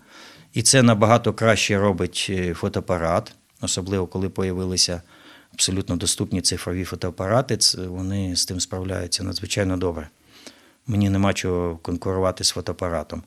[0.53, 5.01] І це набагато краще робить е, фотоапарат, особливо коли з'явилися
[5.53, 7.57] абсолютно доступні цифрові фотоапарати.
[7.87, 10.09] Вони з тим справляються надзвичайно добре.
[10.87, 13.23] Мені нема чого конкурувати з фотоапаратом.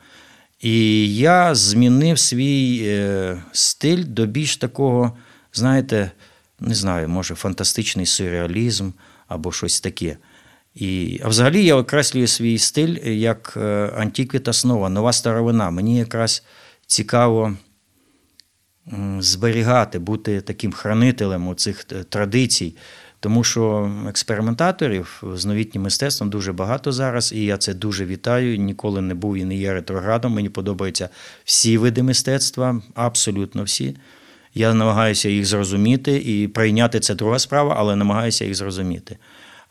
[0.61, 5.17] І я змінив свій е, стиль до більш такого,
[5.53, 6.11] знаєте,
[6.61, 8.91] не знаю, може, фантастичний сюрреалізм
[9.29, 10.17] або щось таке.
[10.75, 15.71] І, А взагалі я окреслюю свій стиль як е, антиквіта нова, нова старовина.
[15.71, 16.43] Мені якраз
[16.87, 17.57] цікаво
[19.19, 22.77] зберігати, бути таким хранителем цих традицій,
[23.21, 28.57] тому що експериментаторів з новітнім мистецтвом дуже багато зараз, і я це дуже вітаю.
[28.57, 30.33] Ніколи не був і не є ретроградом.
[30.33, 31.09] Мені подобаються
[31.45, 33.97] всі види мистецтва, абсолютно всі.
[34.55, 39.19] Я намагаюся їх зрозуміти і прийняти це друга справа, але намагаюся їх зрозуміти.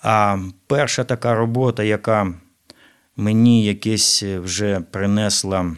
[0.02, 2.34] А перша така робота, яка
[3.16, 5.76] мені якесь вже принесла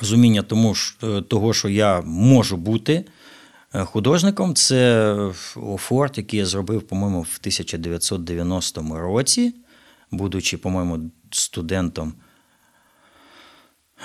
[0.00, 3.04] розуміння тому, е, того, що я можу бути
[3.74, 5.14] е, художником, це
[5.56, 9.54] офорт, який я зробив, по-моєму, в 1990 році,
[10.10, 12.14] будучи, по-моєму, студентом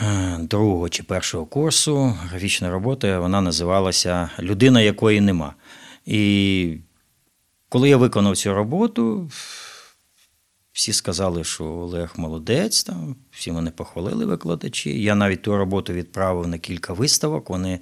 [0.01, 2.17] е, другого чи першого курсу.
[2.29, 5.53] Графічна робота, вона називалася Людина, якої нема.
[6.05, 6.77] І
[7.69, 9.29] коли я виконав цю роботу,
[10.75, 15.01] всі сказали, що Олег молодець, там, всі мене похвалили викладачі.
[15.01, 17.49] Я навіть ту роботу відправив на кілька виставок.
[17.49, 17.79] Вони,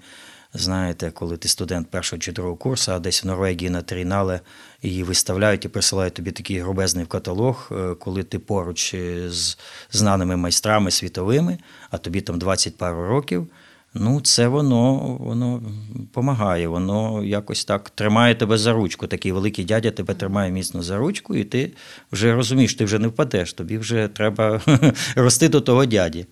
[0.53, 4.39] знаєте, коли ти студент першого чи другого курсу, а десь в Норвегії на Трінале
[4.81, 8.95] її виставляють і присилають тобі такий грубезний каталог, е, коли ти поруч
[9.27, 9.57] з
[9.91, 11.57] знаними майстрами світовими,
[11.89, 13.47] а тобі там 20 пару років.
[13.93, 15.61] Ну, це воно воно
[15.95, 19.07] допомагає, воно якось так тримає тебе за ручку.
[19.07, 21.71] Такий великий дядя тебе тримає міцно за ручку, і ти
[22.11, 24.61] вже розумієш, ти вже не впадеш, тобі вже треба
[25.15, 26.25] рости до того дяді.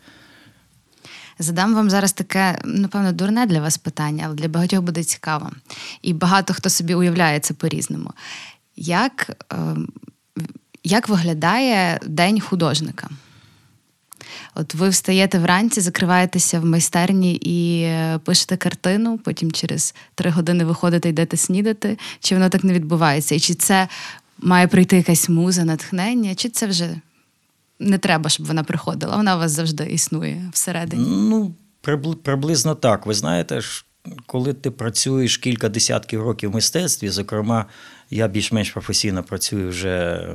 [1.39, 5.51] Задам вам зараз таке, напевно, дурне для вас питання, але для багатьох буде цікаво.
[6.01, 8.11] І багато хто собі уявляє це по-різному.
[8.75, 9.87] Як, ем,
[10.83, 13.09] Як виглядає день художника?
[14.55, 20.65] От ви встаєте вранці, закриваєтеся в майстерні і е, пишете картину, потім через три години
[20.65, 21.97] виходите, йдете снідати.
[22.19, 23.35] Чи воно так не відбувається?
[23.35, 23.87] І чи це
[24.37, 27.01] має прийти якась муза, натхнення, чи це вже
[27.79, 29.15] не треба, щоб вона приходила?
[29.15, 31.03] Вона у вас завжди існує всередині?
[31.07, 31.55] Ну,
[32.23, 33.05] приблизно так.
[33.05, 33.61] Ви знаєте,
[34.25, 37.65] коли ти працюєш кілька десятків років в мистецтві, зокрема,
[38.09, 40.27] я більш-менш професійно працюю вже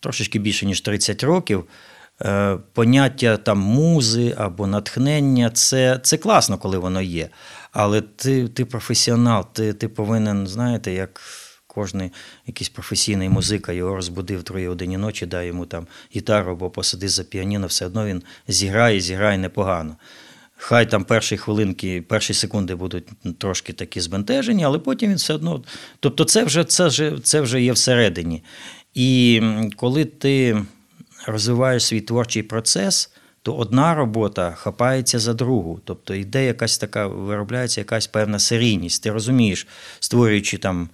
[0.00, 1.64] трошечки більше, ніж 30 років.
[2.24, 7.28] Е, поняття там музи або натхнення це це класно, коли воно є.
[7.72, 11.20] Але ти ти професіонал, ти ти повинен, знаєте, як
[11.66, 12.12] кожний
[12.46, 17.08] якийсь професійний музика його розбудив в другій годині ночі, дай йому там гітару або посади
[17.08, 19.96] за піаніно, все одно він зіграє, зіграє непогано.
[20.56, 23.08] Хай там перші хвилинки, перші секунди будуть
[23.38, 25.62] трошки такі збентежені, але потім він все одно.
[26.00, 28.42] Тобто, це вже це вже, це вже є всередині.
[28.94, 29.42] І
[29.76, 30.62] коли ти
[31.26, 33.10] розвиваєш свій творчий процес,
[33.42, 35.80] то одна робота хапається за другу.
[35.84, 39.02] Тобто йде якась така, виробляється якась певна серійність.
[39.02, 39.66] Ти розумієш,
[40.00, 40.88] створюючи там.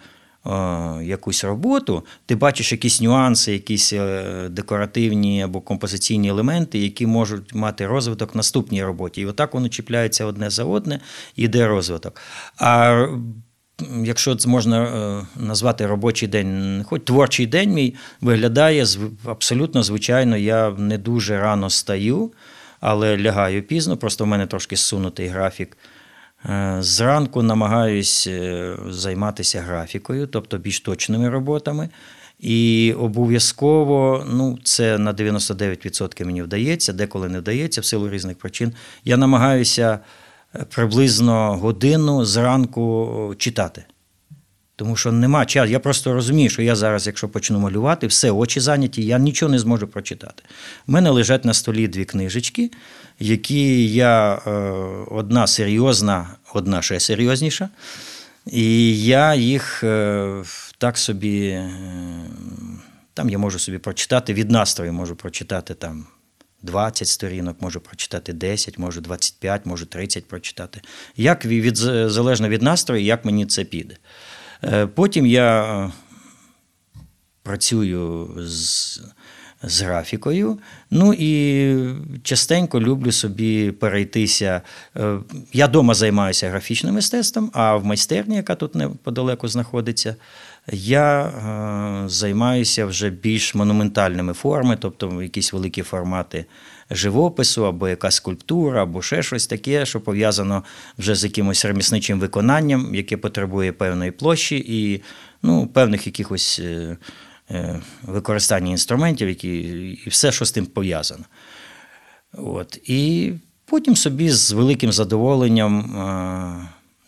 [1.02, 7.86] Якусь роботу, ти бачиш якісь нюанси, якісь е, декоративні або композиційні елементи, які можуть мати
[7.86, 9.20] розвиток в наступній роботі.
[9.20, 11.00] І отак воно чіпляється одне за одне,
[11.36, 12.20] і йде розвиток.
[12.56, 13.06] А
[14.04, 18.86] якщо це можна е, назвати робочий день, хоч творчий день мій виглядає
[19.24, 22.32] абсолютно звичайно, я не дуже рано стаю,
[22.80, 25.76] але лягаю пізно, просто в мене трошки зсунутий графік.
[26.44, 31.88] Е, зранку намагаюсь е, займатися графікою, тобто більш точними роботами.
[32.40, 38.72] І обов'язково, ну, це на 99% мені вдається, деколи не вдається в силу різних причин.
[39.04, 39.98] Я намагаюся
[40.70, 43.84] приблизно годину зранку читати.
[44.76, 45.70] Тому що нема часу.
[45.70, 49.58] Я просто розумію, що я зараз, якщо почну малювати, все, очі зайняті, я нічого не
[49.58, 50.42] зможу прочитати.
[50.88, 52.70] У мене лежать на столі дві книжечки,
[53.18, 54.50] які я е,
[55.10, 57.68] одна серйозна, одна ще серйозніша.
[58.46, 60.42] І я їх е,
[60.78, 61.70] так собі, е,
[63.14, 66.06] там я можу собі прочитати від настрою, можу прочитати там
[66.62, 70.80] 20 сторінок, можу прочитати 10, можу 25, можу 30 прочитати.
[71.16, 73.96] Як від, Залежно від настрою, як мені це піде.
[74.64, 75.92] Е, потім я е,
[77.42, 79.00] працюю з
[79.62, 80.58] з графікою.
[80.90, 81.76] Ну і
[82.22, 84.62] частенько люблю собі перейтися.
[84.96, 85.18] Е,
[85.52, 90.16] я вдома займаюся графічним мистецтвом, а в майстерні, яка тут неподалеку знаходиться,
[90.72, 96.44] я е, займаюся вже більш монументальними формами, тобто якісь великі формати
[96.90, 100.62] живопису, або якась скульптура, або ще щось таке, що пов'язано
[100.98, 105.02] вже з якимось ремісничим виконанням, яке потребує певної площі і
[105.42, 106.60] ну, певних якихось.
[106.64, 106.96] Е,
[107.50, 109.58] Е, використання інструментів, які,
[110.06, 111.24] і все, що з тим пов'язано.
[112.32, 112.78] От.
[112.84, 113.32] І
[113.64, 115.90] потім собі з великим задоволенням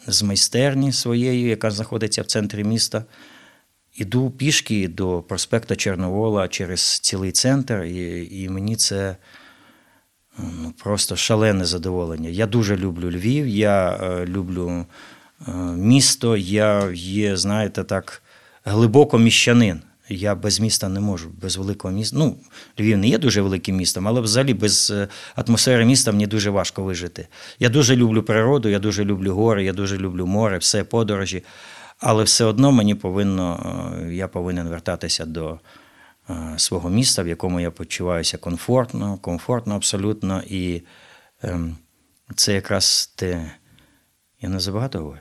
[0.07, 3.05] з майстерні своєї, яка знаходиться в центрі міста,
[3.99, 9.17] іду пішки до проспекту Чорновола через цілий центр, і, і мені це.
[10.39, 12.29] Ну, Просто шалене задоволення.
[12.29, 14.87] Я дуже люблю Львів, я е, люблю
[15.49, 18.23] е, місто, я є, знаєте, так,
[18.65, 19.81] глибоко міщанин.
[20.09, 22.17] Я без міста не можу, без великого міста.
[22.19, 22.37] Ну,
[22.81, 26.83] Львів не є дуже великим містом, але взагалі без е, атмосфери міста мені дуже важко
[26.83, 27.29] вижити.
[27.59, 31.43] Я дуже люблю природу, я дуже люблю гори, я дуже люблю море, все подорожі.
[31.99, 35.61] Але все одно мені повинно, е, я повинен вертатися до
[36.31, 40.43] е, свого міста, в якому я почуваюся комфортно, комфортно абсолютно.
[40.47, 40.83] І
[41.43, 41.77] ем,
[42.35, 43.51] це якраз те.
[44.41, 45.21] Я не забагато говорю?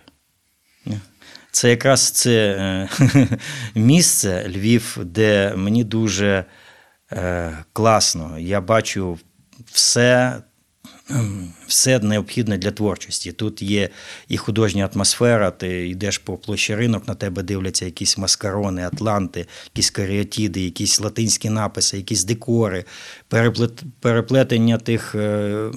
[1.51, 2.89] Це якраз це е,
[3.75, 6.45] місце Львів, де мені дуже
[7.73, 8.39] класно.
[8.39, 9.19] Я бачу
[9.65, 10.41] все.
[11.67, 13.31] Все необхідне для творчості.
[13.31, 13.89] Тут є
[14.27, 19.45] і художня атмосфера, ти йдеш по площі ринок, на тебе дивляться якісь маскарони, атланти,
[19.75, 22.85] якісь каріатіди, якісь латинські написи, якісь декори,
[23.99, 25.71] переплетення тих е,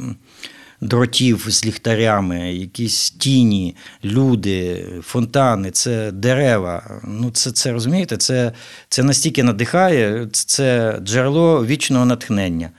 [0.81, 7.01] дротів з ліхтарями, якісь тіні, люди, фонтани, це дерева.
[7.05, 8.53] Ну, Це це розумієте, це
[8.89, 12.71] це настільки надихає, це джерело вічного натхнення.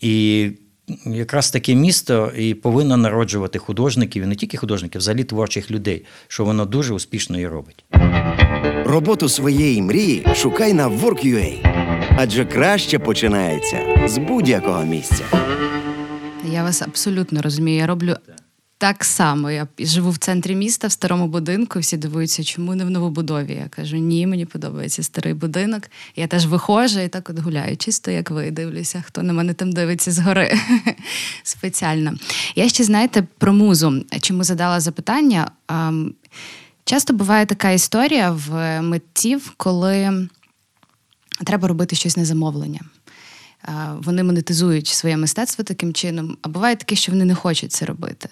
[0.00, 0.50] І
[1.06, 6.44] якраз таке місто і повинно народжувати художників, і не тільки художників, взагалі творчих людей, що
[6.44, 7.84] воно дуже успішно і робить.
[8.84, 11.52] Роботу своєї мрії шукай на Work.ua,
[12.16, 15.24] адже краще починається з будь-якого місця.
[16.52, 17.78] Я вас абсолютно розумію.
[17.78, 18.16] Я роблю
[18.78, 19.50] так само.
[19.50, 21.78] Я живу в центрі міста в старому будинку.
[21.78, 23.52] Всі дивуються, чому не в новобудові.
[23.54, 25.82] Я кажу, ні, мені подобається старий будинок.
[26.16, 29.72] Я теж виходжу і так от гуляю, чисто як ви дивлюся, хто на мене там
[29.72, 30.58] дивиться згори
[31.42, 32.14] спеціально.
[32.54, 34.04] Я ще знаєте про музу.
[34.20, 35.50] Чому задала запитання?
[36.84, 40.28] Часто буває така історія в митців, коли
[41.44, 42.80] треба робити щось на замовлення
[43.98, 48.28] вони монетизують своє мистецтво таким чином, а буває таке, що вони не хочуть це робити.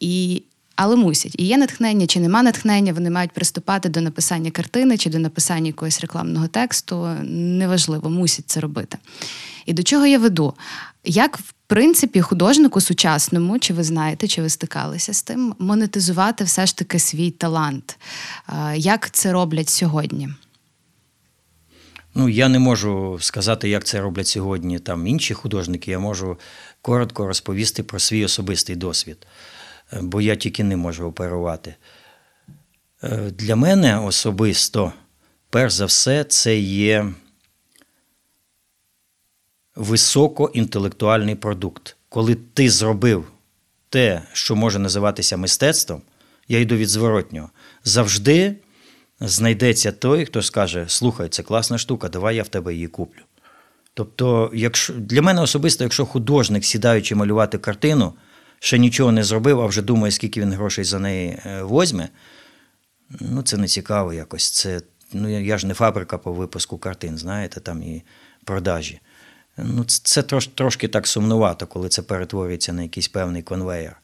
[0.00, 0.42] І
[0.76, 1.34] але мусять.
[1.38, 5.66] І є натхнення, чи нема натхнення, вони мають приступати до написання картини чи до написання
[5.66, 7.08] якогось рекламного тексту.
[7.30, 8.98] Неважливо, мусять це робити.
[9.66, 10.54] І до чого я веду?
[11.04, 16.66] Як в принципі художнику сучасному, чи ви знаєте, чи ви стикалися з тим, монетизувати все
[16.66, 17.98] ж таки свій талант?
[18.76, 20.28] Як це роблять сьогодні?
[22.14, 25.90] Ну, я не можу сказати, як це роблять сьогодні там інші художники.
[25.90, 26.38] Я можу
[26.82, 29.26] коротко розповісти про свій особистий досвід,
[29.92, 31.74] е, бо я тільки не можу оперувати.
[33.02, 34.92] Е, для мене особисто,
[35.50, 37.12] перш за все, це є
[39.76, 41.96] високоінтелектуальний продукт.
[42.08, 43.32] Коли ти зробив
[43.88, 46.02] те, що може називатися мистецтвом,
[46.48, 47.50] я йду від зворотнього.
[47.84, 48.56] Завжди
[49.28, 53.22] знайдеться той, хто скаже: Слухай, це класна штука, давай я в тебе її куплю.
[53.94, 58.12] Тобто, якщо для мене особисто, якщо художник, сідаючи малювати картину,
[58.58, 62.08] ще нічого не зробив, а вже думає, скільки він грошей за неї е, возьме,
[63.20, 64.50] ну це не цікаво якось.
[64.50, 64.80] Це,
[65.12, 68.02] ну, Я ж не фабрика по випуску картин, знаєте, там і
[68.44, 69.00] продажі.
[69.56, 74.01] Ну, Це трош, трошки так сумнувато, коли це перетворюється на якийсь певний конвейер.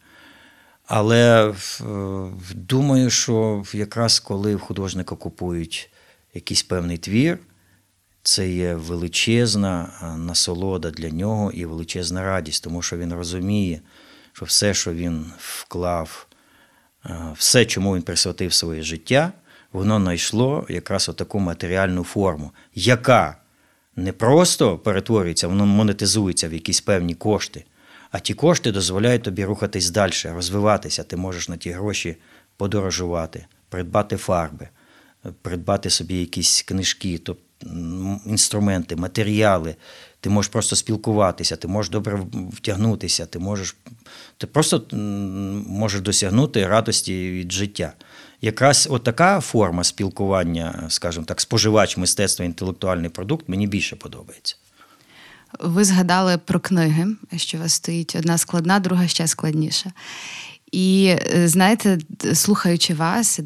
[0.88, 1.54] Але
[2.54, 5.90] думаю, що якраз коли в художника купують
[6.34, 7.38] якийсь певний твір,
[8.22, 13.80] це є величезна насолода для нього і величезна радість, тому що він розуміє,
[14.32, 16.26] що все, що він вклав,
[17.36, 19.32] все, чому він присвятив своє життя,
[19.72, 23.36] воно знайшло якраз таку матеріальну форму, яка
[23.96, 27.64] не просто перетворюється, воно монетизується в якісь певні кошти.
[28.10, 31.04] А ті кошти дозволяють тобі рухатись далі, розвиватися.
[31.04, 32.16] Ти можеш на ті гроші
[32.56, 34.68] подорожувати, придбати фарби,
[35.42, 37.42] придбати собі якісь книжки, тобто
[38.26, 39.76] інструменти, матеріали.
[40.20, 43.76] Ти можеш просто спілкуватися, ти можеш добре втягнутися, ти можеш
[44.38, 44.86] ти просто
[45.68, 47.92] можеш досягнути радості від життя.
[48.40, 54.56] Якраз така форма спілкування, скажімо так, споживач мистецтва, інтелектуальний продукт мені більше подобається.
[55.60, 59.92] Ви згадали про книги, що у вас стоїть одна складна, друга ще складніша.
[60.72, 61.98] І е, знаєте,
[62.34, 63.40] слухаючи вас,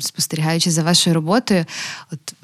[0.00, 1.64] спостерігаючи за вашою роботою,
[2.12, 2.34] от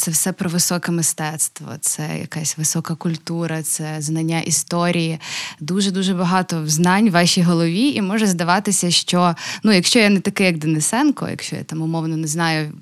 [0.00, 5.18] це все про високе мистецтво, це якась висока культура, це знання історії.
[5.60, 10.20] Дуже дуже багато знань в вашій голові, і може здаватися, що ну, якщо я не
[10.20, 12.72] такий, як Денисенко, якщо я там умовно не знаю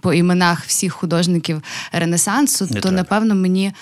[0.00, 1.62] по іменах всіх художників
[1.92, 2.96] Ренесансу, не то треба.
[2.96, 3.72] напевно мені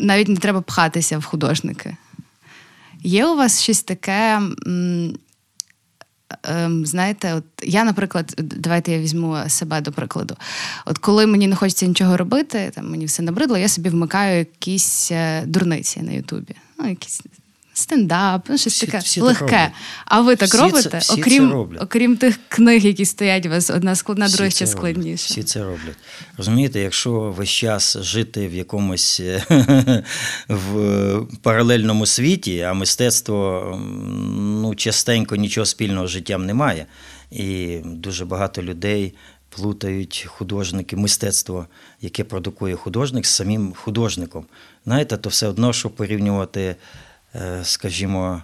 [0.00, 1.96] навіть не треба пхатися в художники.
[3.02, 4.40] Є у вас щось таке,
[6.42, 10.36] ем, знаєте, от я, наприклад, давайте я візьму себе до прикладу.
[10.86, 15.12] От коли мені не хочеться нічого робити, там мені все набридло, я собі вмикаю якісь
[15.12, 16.54] е, дурниці на Ютубі.
[16.78, 17.22] Ну, якісь
[17.78, 19.46] стендап, ну щось всі, таке всі легке.
[19.46, 19.72] Так
[20.04, 20.90] а ви так всі робите?
[20.90, 24.66] Це, всі окрім це окрім тих книг, які стоять у вас, одна складна, друга ще
[24.66, 25.26] складніша.
[25.26, 25.96] Всі це роблять.
[26.36, 29.20] Розумієте, якщо весь час жити в якомусь
[30.48, 33.70] в паралельному світі, а мистецтво
[34.62, 36.86] ну, частенько нічого спільного з життям немає.
[37.30, 39.14] І дуже багато людей.
[39.48, 41.66] Плутають художники, мистецтво,
[42.00, 44.44] яке продукує художник з самим художником.
[44.84, 46.76] Знаєте, то все одно, що порівнювати Е,
[47.62, 48.42] скажімо,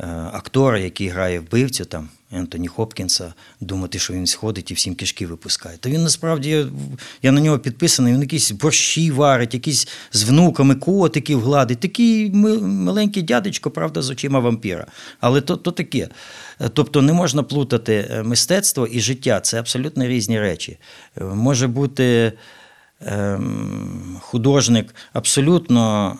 [0.00, 2.08] е, актора, який грає вбивцю там.
[2.32, 5.76] Ентоні Хопкінса, думати, що він сходить і всім кишки випускає.
[5.76, 6.66] Та він насправді,
[7.22, 11.80] я на нього підписаний, він якісь борщі варить, якісь з внуками котиків гладить.
[11.80, 12.30] Такий
[12.60, 14.86] маленький дядечко, правда, з очима вампіра.
[15.20, 16.08] Але то то таке.
[16.72, 19.40] Тобто не можна плутати е, мистецтво і життя.
[19.40, 20.78] Це абсолютно різні речі.
[21.20, 22.32] Може бути
[23.00, 26.16] ем, художник абсолютно.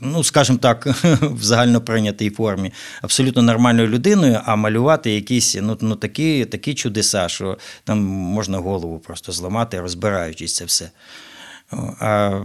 [0.00, 0.86] Ну, скажімо так,
[1.20, 7.58] в загальноприйнятій формі, абсолютно нормальною людиною, а малювати якісь ну, ну, такі такі чудеса, що
[7.84, 10.90] там можна голову просто зламати, розбираючись це все.
[12.00, 12.40] А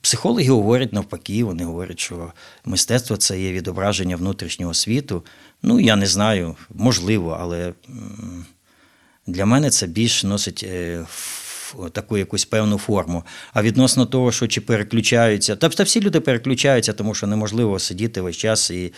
[0.00, 2.32] психологи говорять навпаки, вони говорять, що
[2.64, 5.24] мистецтво це є відображення внутрішнього світу.
[5.62, 7.72] Ну, я не знаю, можливо, але
[9.26, 11.06] для мене це більш носить е,
[11.92, 13.22] таку якусь певну форму.
[13.52, 18.20] А відносно того, що чи переключаються, та, та всі люди переключаються, тому що неможливо сидіти
[18.20, 18.92] весь час і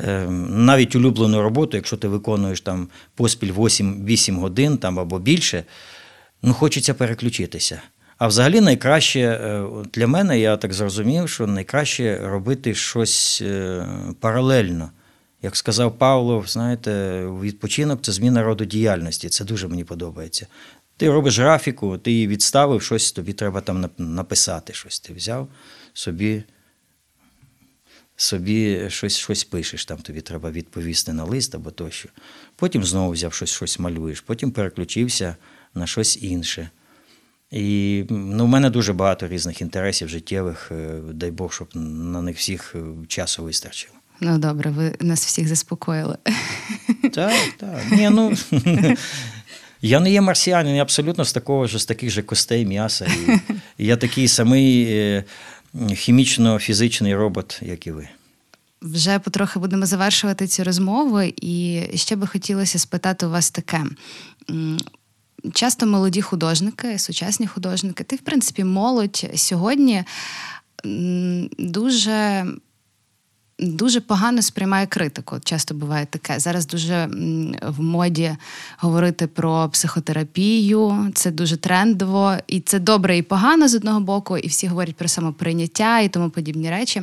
[0.00, 5.64] е, навіть улюблену роботу, якщо ти виконуєш там поспіль 8 8 годин там або більше,
[6.42, 7.80] ну хочеться переключитися.
[8.18, 9.64] А взагалі найкраще е,
[9.94, 13.86] для мене, я так зрозумів, що найкраще робити щось е,
[14.20, 14.90] паралельно.
[15.42, 19.28] Як сказав Павло, знаєте, відпочинок це зміна роду діяльності.
[19.28, 20.46] Це дуже мені подобається.
[20.96, 25.00] Ти робиш графіку, ти її відставив, щось тобі треба там написати щось.
[25.00, 25.48] Ти взяв
[25.92, 26.42] собі,
[28.16, 32.08] собі щось, щось пишеш, там тобі треба відповісти на лист або тощо.
[32.56, 35.36] Потім знову взяв щось, щось малюєш, потім переключився
[35.74, 36.70] на щось інше.
[37.50, 40.72] І ну, в мене дуже багато різних інтересів життєвих.
[40.72, 43.94] е, Дай Бог, щоб на них всіх е, часу вистачило.
[44.20, 46.18] Ну добре, ви нас всіх заспокоїли.
[47.14, 47.90] Так, так.
[47.92, 48.32] Ні, ну,
[49.86, 53.06] я не є марсіанин, я абсолютно з такого ж з таких же костей, м'яса.
[53.06, 53.40] І
[53.86, 55.24] я такий самий е,
[55.74, 58.08] хімічно-фізичний робот, як і ви.
[58.82, 63.84] Вже потрохи будемо завершувати цю розмову, і ще би хотілося спитати у вас таке.
[65.52, 70.04] Часто молоді художники, сучасні художники, ти, в принципі, молодь сьогодні
[71.58, 72.46] дуже.
[73.58, 75.36] Дуже погано сприймає критику.
[75.44, 76.38] Часто буває таке.
[76.38, 77.08] Зараз дуже
[77.62, 78.36] в моді
[78.78, 81.10] говорити про психотерапію.
[81.14, 85.08] Це дуже трендово, і це добре і погано з одного боку, і всі говорять про
[85.08, 87.02] самоприйняття і тому подібні речі.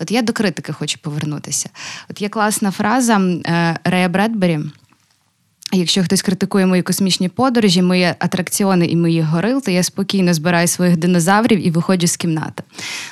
[0.00, 1.70] От я до критики хочу повернутися.
[2.10, 4.60] От є класна фраза е, Рея Бредбері.
[5.72, 10.68] Якщо хтось критикує мої космічні подорожі, мої атракціони і мої горил, то я спокійно збираю
[10.68, 12.62] своїх динозаврів і виходжу з кімнати.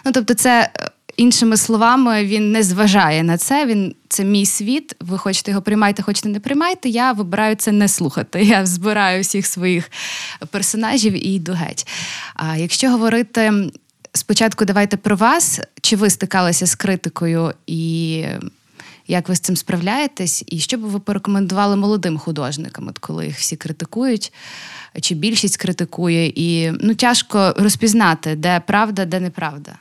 [0.04, 3.66] Ну тобто, це е, іншими словами, він не зважає на це.
[3.66, 4.96] Він це мій світ.
[5.00, 6.88] Ви хочете його приймайте, хочете не приймайте.
[6.88, 8.42] Я вибираю це не слухати.
[8.44, 9.90] Я збираю всіх своїх
[10.50, 11.86] персонажів і йду геть.
[12.34, 13.70] А якщо говорити
[14.12, 18.24] спочатку, давайте про вас, чи ви стикалися з критикою і.
[19.06, 23.38] Як ви з цим справляєтесь, і що б ви порекомендували молодим художникам, от коли їх
[23.38, 24.32] всі критикують,
[25.00, 29.76] чи більшість критикує, і ну тяжко розпізнати, де правда, де неправда?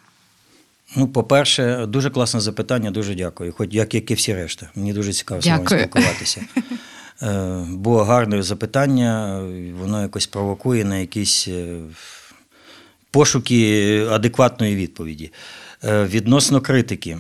[0.95, 3.53] Ну, по-перше, дуже класне запитання, дуже дякую.
[3.53, 4.69] Хоч як, як і всі решта.
[4.75, 6.41] Мені дуже цікаво з вами спілкуватися.
[7.21, 9.41] Е, Бо гарне запитання,
[9.79, 11.77] воно якось провокує на якісь е,
[13.11, 15.31] пошуки адекватної відповіді.
[15.83, 17.17] Е, Відносно критики.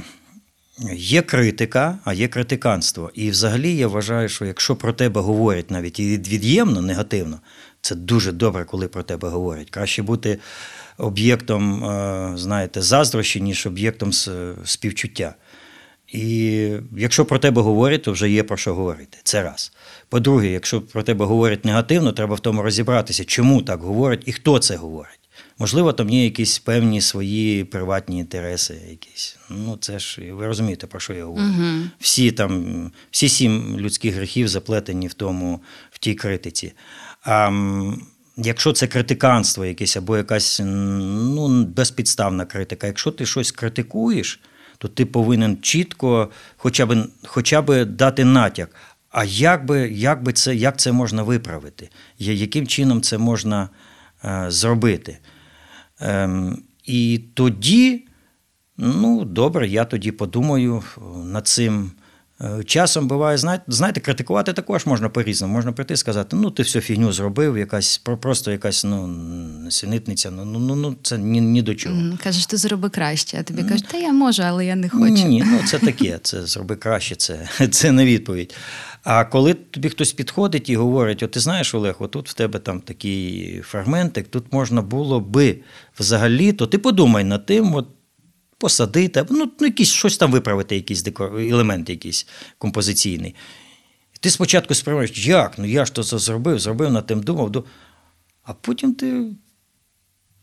[0.93, 3.11] Є критика, а є критиканство.
[3.13, 7.39] І взагалі я вважаю, що якщо про тебе говорять навіть і від'ємно, негативно,
[7.81, 9.69] це дуже добре, коли про тебе говорять.
[9.69, 10.39] Краще бути
[10.99, 14.11] об'єктом, е, знаєте, заздрощі, ніж об'єктом
[14.65, 15.35] співчуття.
[16.13, 19.17] І якщо про тебе говорять, то вже є про що говорити.
[19.23, 19.71] Це раз.
[20.09, 24.59] По-друге, якщо про тебе говорять негативно, треба в тому розібратися, чому так говорять і хто
[24.59, 25.19] це говорить.
[25.57, 28.81] Можливо, там є якісь певні свої приватні інтереси.
[28.89, 29.37] Якісь.
[29.49, 31.45] Ну, це ж ви розумієте, про що я говорю.
[31.99, 36.73] Всі там, всі сім людських гріхів заплетені в тому, в тій критиці.
[37.23, 37.51] А
[38.43, 44.39] якщо це критиканство якесь або якась ну, безпідставна критика, якщо ти щось критикуєш,
[44.77, 48.75] то ти повинен чітко хоча б, хоча б дати натяк.
[49.11, 51.89] А як би, як би це, як це можна виправити?
[52.19, 53.69] Яким чином це можна
[54.25, 55.17] е, зробити?
[55.99, 58.05] Ем, і тоді,
[58.77, 60.83] ну, добре, я тоді подумаю
[61.25, 61.91] над цим.
[62.41, 63.37] Е, Часом буває,
[63.67, 65.53] знаєте, критикувати також можна по-різному.
[65.53, 70.45] Можна прийти і сказати, ну ти всю фігню зробив, якась просто якась ну, несенітниця, ну,
[70.45, 71.95] ну, ну, ну це ні, ні до чого.
[72.23, 75.05] Кажеш, ти зроби краще, а тобі кажуть, та я можу, але я не хочу.
[75.05, 78.55] Ні, ну це таке, це зроби краще, це, це не відповідь.
[79.03, 82.81] А коли тобі хтось підходить і говорить: от ти знаєш, Олег, отут в тебе там
[82.81, 85.57] такий фрагментик, тут можна було би
[85.99, 87.87] взагалі, то ти подумай над тим, от
[88.59, 93.35] посадити, ну, ну якісь щось там виправити, якийсь декор, елемент якийсь композиційний.
[94.19, 95.57] Ти спочатку сприймаєш, як?
[95.57, 97.63] Ну я ж то це зробив, зробив над тим думав, ду-
[98.43, 99.25] а потім ти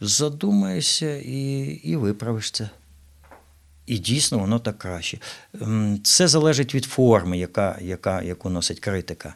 [0.00, 2.70] задумаєшся і, і виправиш це.
[3.86, 5.18] І дійсно воно так краще.
[6.02, 9.34] Це залежить від форми, яка, яка, яку носить критика.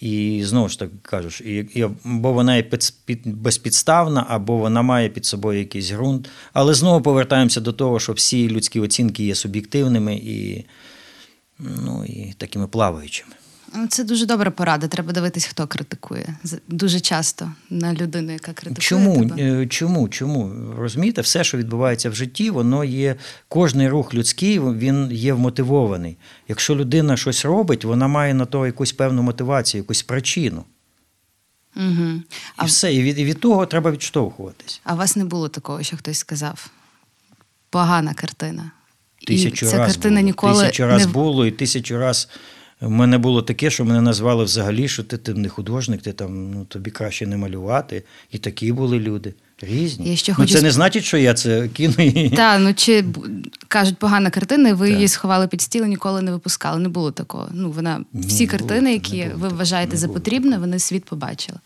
[0.00, 4.82] І знову ж таки кажеш, і, і або вона є під, під, безпідставна, або вона
[4.82, 6.28] має під собою якийсь ґрунт.
[6.52, 10.64] Але знову повертаємося до того, що всі людські оцінки є суб'єктивними і,
[11.58, 13.32] ну, і такими плаваючими.
[13.74, 14.88] Ну, Це дуже добра порада.
[14.88, 16.34] Треба дивитись, хто критикує.
[16.68, 18.80] Дуже часто на людину, яка критикує.
[18.80, 19.28] Чому?
[19.28, 19.62] тебе.
[19.62, 20.08] Е, Чому?
[20.08, 20.52] Чому?
[20.78, 23.16] Розумієте, все, що відбувається в житті, воно є.
[23.48, 26.16] Кожний рух людський він є вмотивований.
[26.48, 30.64] Якщо людина щось робить, вона має на то якусь певну мотивацію, якусь причину.
[31.76, 32.22] Угу.
[32.62, 32.94] І все.
[32.94, 34.80] І від, і від того треба відштовхуватись.
[34.84, 36.70] а у вас не було такого, що хтось сказав?
[37.70, 38.70] Погана картина.
[39.26, 40.26] Тисячу і ця раз картина було.
[40.26, 41.12] ніколи Тисячу раз не...
[41.12, 42.28] було, і тисячу раз
[42.80, 46.50] в мене було таке, що мене назвали взагалі, що ти, ти не художник, ти там
[46.50, 48.02] ну, тобі краще не малювати.
[48.32, 49.34] І такі були люди.
[49.62, 50.10] Різні.
[50.10, 52.30] Я ще ну, хочу це не значить, що я це кину і.
[52.30, 53.04] Та, ну чи
[53.68, 54.94] кажуть, погана картина, і ви Так.
[54.94, 56.80] її сховали під стіл і ніколи не випускали.
[56.80, 57.48] Не було такого.
[57.54, 61.58] Ну, вона всі не картини, які було ви вважаєте за потрібне, вони світ побачили.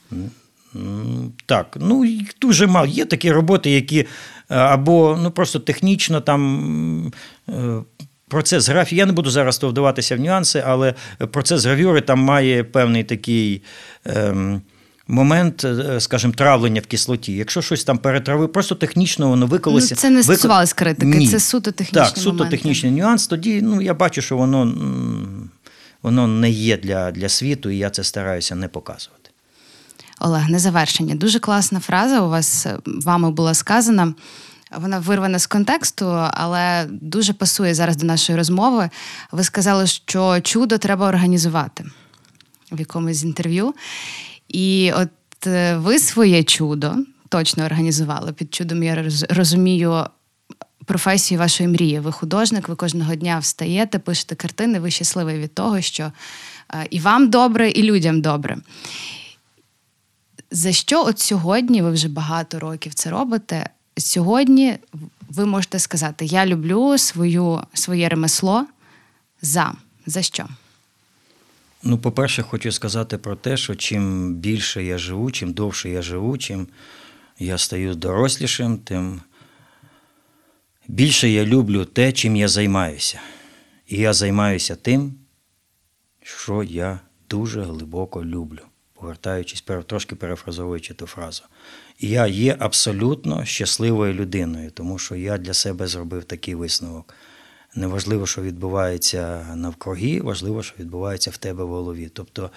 [1.47, 2.05] Так, ну
[2.41, 2.87] дуже мало.
[2.87, 4.07] Є такі роботи, які е,
[4.49, 7.13] або ну, просто технічно там
[7.49, 7.83] е,
[8.29, 10.95] процес графії, я не буду зараз то вдаватися в нюанси, але
[11.31, 13.63] процес гравюри там має певний такий.
[14.05, 14.63] Ем,
[15.09, 17.33] Момент, е, скажімо, травлення в кислоті.
[17.33, 19.95] Якщо щось там перетравив, просто технічно воно виколося.
[19.95, 21.29] Ну, це не вико- стосувалось критики, Ні.
[21.29, 23.27] це суто технічний Так, суто технічний нюанс.
[23.27, 24.75] Тоді ну, я бачу, що воно,
[26.03, 29.31] воно не є для, для світу, і я це стараюся не показувати.
[30.21, 31.15] Олег, на завершення.
[31.15, 34.15] Дуже класна фраза у вас е, вами була сказана.
[34.81, 38.91] Вона вирвана з контексту, але дуже пасує зараз до нашої розмови.
[39.33, 41.85] Ви сказали, що чудо треба організувати
[42.73, 43.75] в якомусь інтерв'ю.
[44.49, 46.97] І от е, ви своє чудо
[47.29, 48.33] точно організували.
[48.33, 50.07] Під чудом я розумію
[50.85, 52.01] професію вашої мрії.
[52.01, 56.13] Ви художник, ви кожного дня встаєте, пишете картини, ви щасливий від того, що
[56.75, 58.59] е, і вам добре, і людям добре.
[60.51, 63.71] За що от сьогодні ви вже багато років це робите?
[63.97, 64.79] Сьогодні
[65.29, 68.67] ви можете сказати: я люблю свою, своє ремесло
[69.43, 69.73] за.
[70.07, 70.47] За що?
[71.83, 76.39] Ну, по-перше, хочу сказати про те, що чим більше я живу, чим довше я живу,
[76.39, 76.67] чим
[77.39, 79.21] я стаю дорослішим, тим
[80.89, 83.21] більше я люблю те, чим я займаюся.
[83.87, 85.15] І я займаюся тим,
[86.23, 88.61] що я дуже глибоко люблю,
[88.95, 91.43] повертаючись, трошки перефразовуючи ту фразу.
[92.01, 97.15] Я є абсолютно щасливою людиною, тому що я для себе зробив такий висновок.
[97.75, 102.11] Неважливо, що відбувається навкруги, важливо, що відбувається в тебе в голові.
[102.13, 102.51] Тобто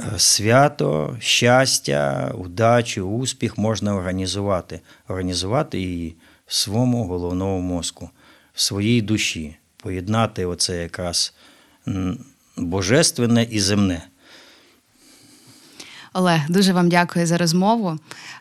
[0.00, 4.80] е, свято, щастя, удачу, успіх можна організувати.
[5.08, 6.16] Організувати її
[6.46, 8.10] в своєму головному мозку,
[8.54, 11.34] в своїй душі, поєднати оце якраз
[12.56, 14.02] божественне і земне.
[16.16, 17.98] Олег, дуже вам дякую за розмову.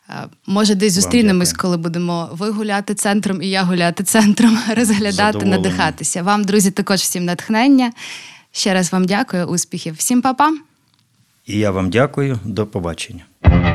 [0.10, 0.14] Е,
[0.48, 5.58] Може, десь зустрінемось, коли будемо ви гуляти центром і я гуляти центром, розглядати, Задоволено.
[5.58, 6.24] надихатися.
[6.24, 7.92] Вам, друзі, також всім натхнення.
[8.52, 9.96] Ще раз вам дякую, успіхів.
[9.98, 10.52] Всім па-па!
[11.46, 12.40] І я вам дякую.
[12.46, 13.75] До побачення.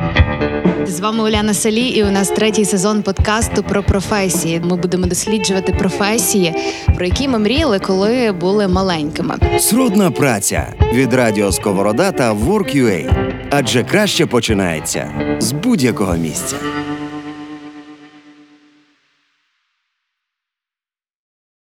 [0.87, 4.61] З вами Уляна Салі, і у нас третій сезон подкасту про професії.
[4.63, 6.53] Ми будемо досліджувати професії,
[6.95, 9.35] про які ми мріяли, коли були маленькими.
[9.59, 13.11] Сродна праця від Радіо Сковорода та Work.ua.
[13.49, 16.55] Адже краще починається з будь-якого місця.